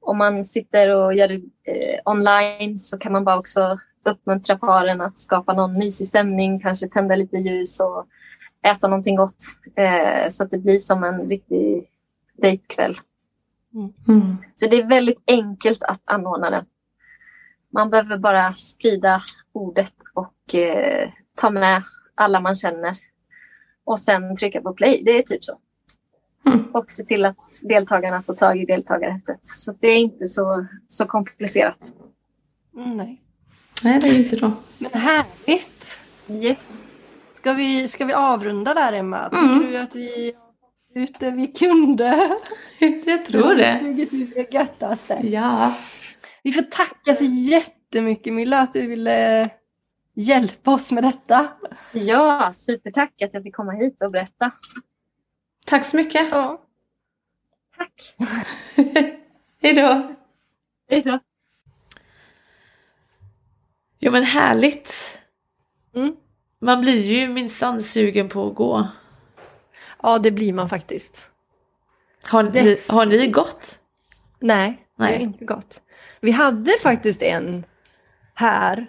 om 0.00 0.18
man 0.18 0.44
sitter 0.44 0.88
och 0.88 1.14
gör 1.14 1.28
det 1.28 1.34
eh, 1.34 2.00
online 2.04 2.78
så 2.78 2.98
kan 2.98 3.12
man 3.12 3.24
bara 3.24 3.38
också 3.38 3.78
uppmuntra 4.04 4.58
paren 4.58 5.00
att 5.00 5.20
skapa 5.20 5.52
någon 5.52 5.78
mysig 5.78 6.06
stämning, 6.06 6.60
kanske 6.60 6.88
tända 6.88 7.16
lite 7.16 7.36
ljus 7.36 7.80
och 7.80 8.06
äta 8.66 8.88
någonting 8.88 9.16
gott 9.16 9.44
eh, 9.76 10.28
så 10.28 10.44
att 10.44 10.50
det 10.50 10.58
blir 10.58 10.78
som 10.78 11.04
en 11.04 11.28
riktig 11.28 11.90
dejtkväll. 12.42 12.94
Mm. 13.74 14.36
Så 14.56 14.68
det 14.68 14.76
är 14.76 14.88
väldigt 14.88 15.22
enkelt 15.26 15.82
att 15.82 16.00
anordna 16.04 16.50
den. 16.50 16.64
Man 17.72 17.90
behöver 17.90 18.18
bara 18.18 18.52
sprida 18.54 19.22
ordet 19.52 19.94
och 20.14 20.54
eh, 20.54 21.08
ta 21.36 21.50
med 21.50 21.82
alla 22.14 22.40
man 22.40 22.54
känner. 22.54 22.96
Och 23.84 23.98
sen 24.00 24.36
trycka 24.36 24.60
på 24.60 24.72
play. 24.74 25.02
Det 25.04 25.18
är 25.18 25.22
typ 25.22 25.44
så. 25.44 25.58
Mm. 26.46 26.64
Och 26.72 26.90
se 26.90 27.04
till 27.04 27.24
att 27.24 27.36
deltagarna 27.68 28.22
får 28.22 28.34
tag 28.34 28.58
i 28.58 28.64
deltagarhäftet. 28.64 29.40
Så 29.42 29.74
det 29.80 29.88
är 29.88 29.98
inte 29.98 30.26
så, 30.26 30.66
så 30.88 31.06
komplicerat. 31.06 31.92
Mm, 32.76 32.96
nej. 32.96 33.22
Nej, 33.82 34.00
det 34.00 34.08
är 34.08 34.18
inte 34.18 34.36
då. 34.36 34.52
Men 34.78 34.90
härligt! 35.00 36.00
Yes. 36.28 36.94
Ska 37.34 37.52
vi, 37.52 37.88
ska 37.88 38.04
vi 38.04 38.12
avrunda 38.12 38.74
där 38.74 38.92
Emma? 38.92 39.30
Tycker 39.30 39.42
Mm. 39.44 39.70
du 39.70 39.76
att 39.76 39.94
vi 39.94 40.32
har 40.98 41.04
ut 41.04 41.20
det 41.20 41.30
vi 41.30 41.46
kunde? 41.46 42.38
Jag 43.06 43.26
tror 43.26 43.42
Vi 43.42 43.48
har 43.48 43.54
det. 43.54 43.78
Sugit 43.78 44.14
ut 44.14 44.34
det 44.34 44.54
göttaste. 44.54 45.20
Ja. 45.22 45.74
Vi 46.42 46.52
får 46.52 46.62
tacka 46.62 47.14
så 47.14 47.24
jättemycket 47.24 48.34
Milla 48.34 48.60
att 48.60 48.72
du 48.72 48.86
ville 48.86 49.50
hjälpa 50.14 50.70
oss 50.70 50.92
med 50.92 51.04
detta. 51.04 51.48
Ja, 51.92 52.50
supertack 52.54 53.22
att 53.22 53.34
jag 53.34 53.42
fick 53.42 53.56
komma 53.56 53.72
hit 53.72 54.02
och 54.02 54.10
berätta. 54.10 54.50
Tack 55.66 55.84
så 55.84 55.96
mycket. 55.96 56.28
Ja. 56.30 56.62
Tack. 57.76 58.14
Hej 59.62 59.74
då. 59.74 60.14
Hej 60.90 61.02
då. 61.02 61.18
Jo 63.98 64.12
men 64.12 64.24
härligt. 64.24 65.18
Mm. 65.94 66.16
Man 66.60 66.80
blir 66.80 67.02
ju 67.02 67.28
minsann 67.28 67.82
sugen 67.82 68.28
på 68.28 68.48
att 68.48 68.54
gå. 68.54 68.88
Ja, 70.02 70.18
det 70.18 70.30
blir 70.30 70.52
man 70.52 70.68
faktiskt. 70.68 71.30
Har 72.24 72.42
ni, 72.42 72.78
har 72.88 73.06
ni 73.06 73.26
gått? 73.26 73.78
Nej, 74.40 74.86
Nej. 74.96 75.12
har 75.12 75.20
inte 75.20 75.44
gått. 75.44 75.82
Vi 76.20 76.30
hade 76.30 76.78
faktiskt 76.82 77.22
en 77.22 77.64
här 78.34 78.86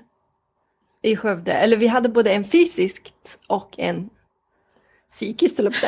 i 1.01 1.15
Skövde. 1.15 1.53
Eller 1.53 1.77
vi 1.77 1.87
hade 1.87 2.09
både 2.09 2.31
en 2.31 2.43
fysiskt 2.43 3.39
och 3.47 3.79
en 3.79 4.09
psykiskt, 5.09 5.57
höll 5.57 5.73
jag 5.75 5.81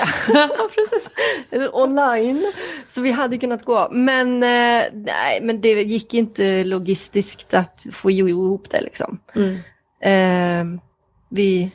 på 1.47 1.77
online. 1.81 2.53
Så 2.87 3.01
vi 3.01 3.11
hade 3.11 3.37
kunnat 3.37 3.65
gå. 3.65 3.89
Men, 3.91 4.43
eh, 4.43 4.83
nej, 4.93 5.39
men 5.41 5.61
det 5.61 5.69
gick 5.69 6.13
inte 6.13 6.63
logistiskt 6.63 7.53
att 7.53 7.85
få 7.91 8.11
ihop 8.11 8.69
det. 8.69 8.81
Liksom. 8.81 9.19
Mm. 9.35 9.55
Eh, 10.01 10.81
vi... 11.29 11.71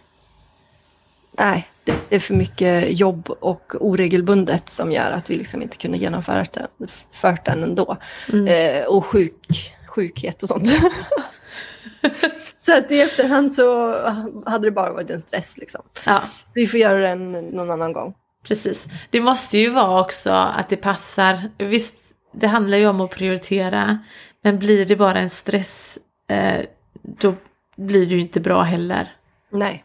Nej, 1.38 1.68
det, 1.86 2.16
är 2.16 2.18
för 2.18 2.34
mycket 2.34 2.98
jobb 2.98 3.30
och 3.40 3.74
oregelbundet 3.80 4.68
som 4.68 4.92
gör 4.92 5.10
att 5.10 5.30
vi 5.30 5.34
liksom 5.34 5.62
inte 5.62 5.76
kunde 5.76 5.98
genomföra 5.98 6.46
den, 6.52 6.88
fört 7.10 7.44
den 7.44 7.62
ändå. 7.62 7.96
Mm. 8.32 8.48
Eh, 8.48 8.86
och 8.86 9.06
sjuk, 9.06 9.74
sjukhet 9.88 10.42
och 10.42 10.48
sånt. 10.48 10.68
så 12.60 12.76
att 12.76 12.90
i 12.90 13.00
efterhand 13.00 13.52
så 13.52 13.98
hade 14.46 14.66
det 14.66 14.70
bara 14.70 14.92
varit 14.92 15.10
en 15.10 15.20
stress. 15.20 15.58
Liksom. 15.58 15.82
Ja, 16.04 16.22
Vi 16.54 16.66
får 16.66 16.80
göra 16.80 16.98
den 16.98 17.32
någon 17.32 17.70
annan 17.70 17.92
gång. 17.92 18.14
precis. 18.48 18.88
Det 19.10 19.20
måste 19.20 19.58
ju 19.58 19.70
vara 19.70 20.00
också 20.00 20.30
att 20.30 20.68
det 20.68 20.76
passar. 20.76 21.40
Visst, 21.58 21.94
det 22.32 22.46
handlar 22.46 22.78
ju 22.78 22.86
om 22.88 23.00
att 23.00 23.10
prioritera. 23.10 23.98
Men 24.42 24.58
blir 24.58 24.86
det 24.86 24.96
bara 24.96 25.18
en 25.18 25.30
stress, 25.30 25.98
eh, 26.30 26.64
då 27.02 27.34
blir 27.76 28.06
det 28.06 28.14
ju 28.14 28.20
inte 28.20 28.40
bra 28.40 28.62
heller. 28.62 29.12
Nej, 29.52 29.84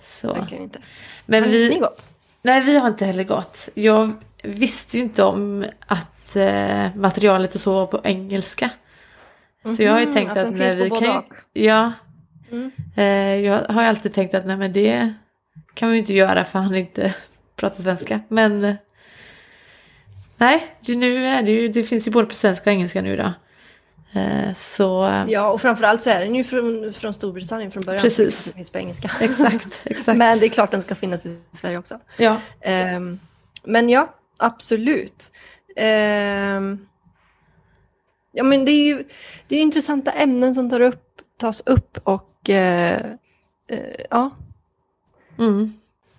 Så. 0.00 0.34
verkligen 0.34 0.64
inte. 0.64 0.78
Men 1.26 1.42
Har 1.42 1.50
vi, 1.50 1.68
ni 1.68 1.78
gått? 1.78 2.08
Nej, 2.42 2.60
vi 2.60 2.78
har 2.78 2.88
inte 2.88 3.04
heller 3.04 3.24
gått. 3.24 3.68
Jag 3.74 4.12
visste 4.42 4.96
ju 4.96 5.02
inte 5.02 5.22
om 5.24 5.64
att 5.86 6.36
eh, 6.36 6.94
materialet 6.96 7.54
och 7.54 7.60
så 7.60 7.72
var 7.74 7.86
på 7.86 8.00
engelska. 8.04 8.70
Så 9.76 9.82
jag 9.82 9.92
har 9.92 10.00
ju 10.00 10.04
Mhm, 10.06 10.14
tänkt 10.14 10.30
att 10.30 10.38
att, 10.38 10.58
finns 10.58 10.74
vi 10.74 10.90
kan 10.90 11.16
och. 11.16 11.24
Ja, 11.52 11.92
Mm. 12.50 12.70
eh, 12.96 13.04
jag 13.36 13.58
har 13.68 13.82
ju 13.82 13.88
alltid 13.88 14.14
tänkt 14.14 14.34
att 14.34 14.46
nej 14.46 14.56
men 14.56 14.72
det 14.72 15.14
kan 15.74 15.90
vi 15.90 15.98
inte 15.98 16.14
göra 16.14 16.44
för 16.44 16.58
han 16.58 16.74
inte 16.74 17.14
pratar 17.56 17.82
svenska. 17.82 18.20
Men 18.28 18.64
eh, 18.64 18.74
nej, 20.36 20.66
nu 20.86 21.26
är 21.26 21.42
det 21.42 21.50
ju, 21.50 21.68
det 21.68 21.84
finns 21.84 22.06
ju 22.06 22.10
både 22.10 22.26
på 22.26 22.34
svenska 22.34 22.70
och 22.70 22.74
engelska 22.74 23.02
nu 23.02 23.16
då. 23.16 23.32
Eh, 24.12 24.54
så 24.58 25.12
Ja, 25.28 25.50
och 25.50 25.60
framförallt 25.60 26.02
så 26.02 26.10
är 26.10 26.20
den 26.20 26.34
ju 26.34 26.44
från, 26.44 26.92
från 26.92 27.14
Storbritannien 27.14 27.70
från 27.70 27.82
början. 27.82 28.02
Precis. 28.02 28.44
Det 28.44 28.52
finns 28.52 28.70
på 28.70 28.78
engelska. 28.78 29.10
exakt, 29.20 29.82
exakt. 29.84 30.18
Men 30.18 30.38
det 30.38 30.46
är 30.46 30.50
klart 30.50 30.70
den 30.70 30.82
ska 30.82 30.94
finnas 30.94 31.26
i 31.26 31.42
Sverige 31.52 31.78
också. 31.78 32.00
Ja, 32.16 32.40
Ehm, 32.60 33.20
men 33.64 33.88
ja, 33.88 34.14
absolut. 34.36 35.32
Ehm, 35.76 36.86
ja, 38.32 38.42
men 38.44 38.64
det 38.64 38.72
är 38.72 38.86
ju 38.86 39.04
det 39.46 39.56
är 39.56 39.62
intressanta 39.62 40.12
ämnen 40.12 40.54
som 40.54 40.70
tar 40.70 40.80
upp, 40.80 41.22
tas 41.36 41.62
upp 41.66 41.98
och 42.04 42.50
eh, 42.50 43.00
eh, 43.68 44.04
ja. 44.10 44.30
mm. 45.38 45.72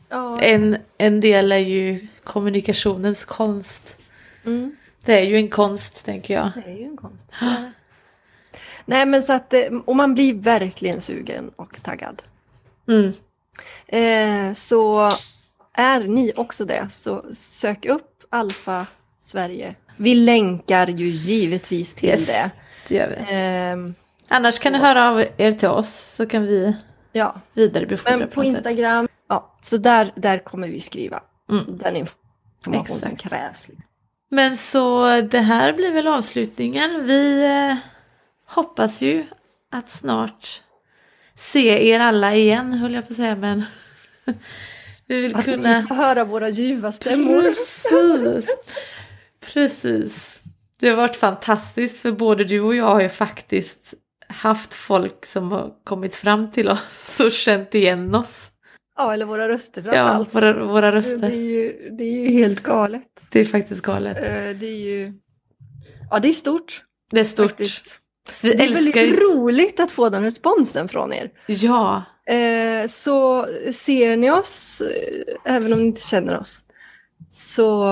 ja 0.10 0.42
en, 0.42 0.78
en 0.98 1.22
del 1.22 1.52
är 1.52 1.58
ju 1.58 2.08
kommunikationens 2.24 3.26
konst. 3.26 3.98
mm, 4.46 4.76
Det 5.06 5.20
är 5.20 5.24
ju 5.24 5.36
en 5.36 5.50
konst 5.50 6.06
tänker 6.06 6.34
jag. 6.34 6.52
det 6.66 6.72
är 6.72 6.78
ju 6.78 6.86
en 6.86 6.98
konst. 6.98 7.36
det. 7.40 7.72
Nej, 8.86 9.06
men 9.06 9.24
så 9.24 9.34
att, 9.34 9.54
eh, 9.54 9.62
och 9.86 9.96
man 9.96 10.14
blir 10.14 10.34
verkligen 10.34 11.02
sugen 11.02 11.52
och 11.56 11.80
taggad. 11.84 12.22
Mm. 12.90 13.14
Eh, 13.88 14.54
så 14.54 15.12
är 15.74 16.00
ni 16.00 16.34
också 16.36 16.66
det, 16.66 16.88
så 16.90 17.26
sök 17.34 17.86
upp 17.86 18.24
Alfa 18.30 18.86
Sverige. 19.20 19.76
Vi 19.98 20.16
länkar 20.16 20.88
ju 20.88 21.06
givetvis 21.08 21.94
till 21.96 22.10
Yes. 22.10 22.26
det. 22.26 22.50
Det 22.88 22.96
gör 22.96 23.10
vi. 23.10 23.36
Ehm, 23.36 23.96
Annars 24.28 24.60
kan 24.60 24.74
ni 24.74 24.80
höra 24.80 25.10
av 25.10 25.26
er 25.38 25.52
till 25.52 25.68
oss 25.68 25.90
så 26.16 26.26
kan 26.26 26.46
vi 26.46 26.76
ja, 27.12 27.36
vidarebefordra 27.54 28.18
men 28.18 28.28
på 28.28 28.34
på 28.34 28.44
något 28.44 28.56
sätt. 28.56 28.66
Instagram, 28.66 29.08
ja, 29.30 29.58
så 29.62 29.78
där, 29.78 30.12
där 30.16 30.40
kommer 30.44 30.68
vi 30.68 30.80
skriva 30.80 31.24
Mm. 31.52 31.64
den 31.68 31.96
information 31.96 33.00
som 33.00 33.12
Exakt. 33.12 33.30
krävs. 33.34 33.68
Men 34.30 34.58
så 34.58 35.06
det 35.22 35.40
här 35.40 35.74
blir 35.74 35.92
väl 35.92 36.08
avslutningen. 36.08 37.06
Vi 37.08 37.44
eh, 37.46 37.78
hoppas 38.56 39.02
ju 39.02 39.26
att 39.72 39.90
snart 39.90 40.62
se 41.36 41.90
er 41.90 42.00
alla 42.00 42.36
igen 42.36 42.74
höll 42.74 42.94
jag 42.94 43.08
på 43.08 43.14
att 43.14 43.18
säga 43.18 43.36
men 43.36 43.64
vi 45.08 45.22
vill 45.22 45.36
Att 45.36 45.46
kunna... 45.46 45.80
ni 45.82 45.88
får 45.88 45.96
höra 45.96 46.24
våra 46.26 46.50
ljuva 46.50 46.92
stämmor. 46.92 47.42
Precis. 47.44 48.50
Precis. 49.54 50.40
Det 50.80 50.90
har 50.90 50.96
varit 50.96 51.16
fantastiskt 51.16 52.00
för 52.00 52.12
både 52.12 52.44
du 52.44 52.62
och 52.62 52.76
jag 52.76 52.86
har 52.86 53.02
ju 53.02 53.10
faktiskt 53.10 53.94
haft 54.28 54.74
folk 54.74 55.26
som 55.26 55.52
har 55.52 55.74
kommit 55.84 56.16
fram 56.16 56.52
till 56.52 56.70
oss 56.70 57.20
och 57.20 57.32
känt 57.32 57.76
igen 57.76 58.16
oss. 58.16 58.50
Ja, 58.98 59.14
eller 59.14 59.26
våra 59.26 59.50
röster 59.50 59.82
Ja, 59.86 59.92
framförallt. 59.94 60.36
våra, 60.36 60.66
våra 60.66 60.82
Det, 60.82 60.88
är 60.88 60.92
röster. 60.92 61.30
ju, 61.30 61.90
det 61.98 62.04
är 62.04 62.22
ju 62.22 62.28
helt 62.32 62.64
galet. 62.64 63.28
Det 63.32 63.40
är 63.40 63.46
faktiskt 63.46 63.82
galet. 63.82 64.18
Eh, 64.18 64.60
Det 64.60 64.66
är 64.68 64.80
ju... 64.80 65.14
Ja, 66.10 66.20
det 66.20 66.28
är 66.28 66.34
stort. 66.34 66.84
Det 67.12 67.20
är 67.20 67.24
stort. 67.26 67.50
faktiskt. 67.50 68.00
Vi 68.42 68.54
Det 68.54 68.64
är 68.64 68.68
älskar 68.68 69.02
väldigt 69.02 69.22
roligt 69.22 69.80
att 69.80 69.92
få 69.92 70.10
den 70.10 70.24
responsen 70.24 70.88
från 70.88 71.14
er. 71.14 71.32
Ja, 71.48 72.04
Eh, 72.26 72.88
så 72.88 73.48
ser 73.74 74.18
ni 74.18 74.32
oss, 74.32 74.82
eh, 74.82 75.56
även 75.56 75.74
om 75.74 75.80
ni 75.80 75.86
inte 75.86 76.02
känner 76.02 76.38
oss, 76.38 76.66
så, 77.32 77.84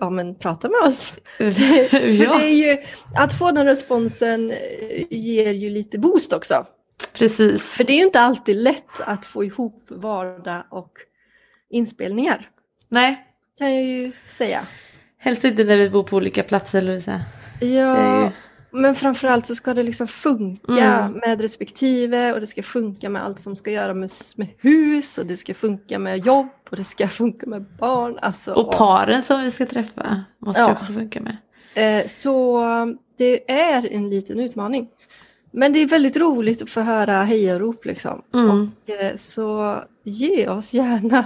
ja, 0.00 0.10
men 0.10 0.34
prata 0.34 0.68
med 0.68 0.80
oss. 0.80 1.18
För 1.36 1.44
ja 2.22 2.38
det 2.38 2.44
är 2.44 2.54
ju, 2.54 2.78
att 3.16 3.38
få 3.38 3.50
den 3.50 3.66
responsen 3.66 4.50
eh, 4.50 5.04
ger 5.10 5.52
ju 5.52 5.70
lite 5.70 5.98
boost 5.98 6.32
också. 6.32 6.66
precis. 7.12 7.74
För 7.74 7.84
det 7.84 7.92
är 7.92 7.96
ju 7.96 8.04
inte 8.04 8.20
alltid 8.20 8.56
lätt 8.56 9.00
att 9.00 9.26
få 9.26 9.44
ihop 9.44 9.82
vardag 9.90 10.64
och 10.70 10.92
inspelningar, 11.70 12.48
Nej, 12.88 13.26
kan 13.58 13.74
jag 13.74 13.84
ju 13.84 14.12
säga. 14.28 14.66
helst 15.18 15.44
inte 15.44 15.64
när 15.64 15.76
vi 15.76 15.90
bor 15.90 16.02
på 16.02 16.16
olika 16.16 16.42
platser 16.42 16.80
Lovisa. 16.80 17.20
Ja, 17.60 18.24
ju... 18.24 18.30
men 18.72 18.94
framförallt 18.94 19.46
så 19.46 19.54
ska 19.54 19.74
det 19.74 19.82
liksom 19.82 20.06
funka 20.06 20.72
Mm. 21.02 21.12
med 21.12 21.40
respektive 21.40 22.32
och 22.32 22.40
det 22.40 22.46
ska 22.46 22.62
funka 22.62 23.08
med 23.08 23.24
allt 23.24 23.40
som 23.40 23.56
ska 23.56 23.70
göra 23.70 23.94
med, 23.94 24.10
med 24.36 24.48
hus 24.58 25.18
och 25.18 25.26
det 25.26 25.36
ska 25.36 25.54
funka 25.54 25.98
med 25.98 26.26
jobb 26.26 26.48
och 26.70 26.76
det 26.76 26.84
ska 26.84 27.08
funka 27.08 27.46
med 27.46 27.62
barn. 27.78 28.18
Alltså, 28.22 28.52
Och 28.52 28.72
paren 28.72 29.22
som 29.22 29.40
vi 29.42 29.50
ska 29.50 29.66
träffa 29.66 30.24
måste 30.38 30.60
Ja. 30.62 30.72
också 30.72 30.92
funka 30.92 31.20
med. 31.20 31.36
Eh, 31.74 32.06
Så 32.06 32.60
det 33.18 33.50
är 33.52 33.92
en 33.92 34.10
liten 34.10 34.40
utmaning. 34.40 34.88
Men 35.50 35.72
det 35.72 35.78
är 35.78 35.86
väldigt 35.86 36.16
roligt 36.16 36.62
att 36.62 36.70
få 36.70 36.80
höra 36.80 37.22
hejarop 37.22 37.84
liksom. 37.84 38.22
Mm. 38.34 38.70
Eh, 38.86 39.14
Så 39.16 39.76
ge 40.04 40.48
oss 40.48 40.74
gärna 40.74 41.24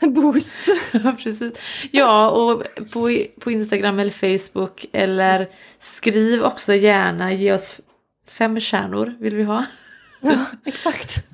boost. 0.00 0.56
Ja, 0.92 1.16
precis. 1.22 1.52
Ja, 1.90 2.30
och 2.30 2.62
på, 2.92 3.24
på 3.40 3.50
Instagram 3.50 3.98
eller 3.98 4.10
Facebook 4.10 4.86
eller 4.92 5.48
skriv 5.78 6.42
också 6.42 6.74
gärna, 6.74 7.32
ge 7.32 7.52
oss 7.52 7.80
fem 8.28 8.60
stjärnor 8.60 9.14
vill 9.18 9.36
vi 9.36 9.42
ha. 9.42 9.64
Ja, 10.20 10.44
exakt. 10.64 11.24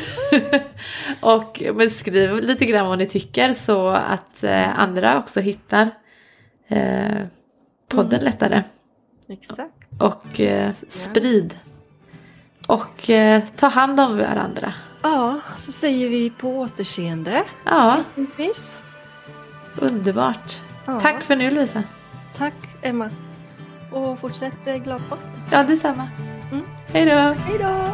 och 1.20 1.62
men 1.74 1.90
skriv 1.90 2.42
lite 2.42 2.64
grann 2.64 2.88
vad 2.88 2.98
ni 2.98 3.06
tycker 3.06 3.52
så 3.52 3.88
att 3.88 4.44
eh, 4.44 4.78
andra 4.78 5.18
också 5.18 5.40
hittar 5.40 5.90
eh, 6.68 7.26
podden 7.88 8.20
lättare. 8.20 8.62
Exakt. 9.28 10.00
Och 10.00 10.40
eh, 10.40 10.72
sprid. 10.88 11.54
Och 12.68 13.10
eh, 13.10 13.42
ta 13.56 13.68
hand 13.68 14.00
om 14.00 14.18
varandra. 14.18 14.72
Ja, 15.02 15.40
så 15.56 15.72
säger 15.72 16.08
vi 16.08 16.30
på 16.30 16.48
återseende. 16.58 17.44
Ja, 17.64 17.90
Förhoppningsvis. 17.90 18.82
underbart. 19.76 20.60
Ja. 20.86 21.00
Tack 21.00 21.22
för 21.24 21.36
nu 21.36 21.50
Lovisa. 21.50 21.82
Tack 22.36 22.54
Emma. 22.82 23.10
Och 23.92 24.18
fortsätt 24.20 24.56
eh, 24.66 24.76
glad 24.76 25.08
påsk. 25.08 25.24
Ja, 25.50 25.62
detsamma. 25.62 26.08
Mm. 26.52 26.64
Hej 26.92 27.04
då. 27.06 27.12
Hej 27.16 27.58
då! 27.60 27.84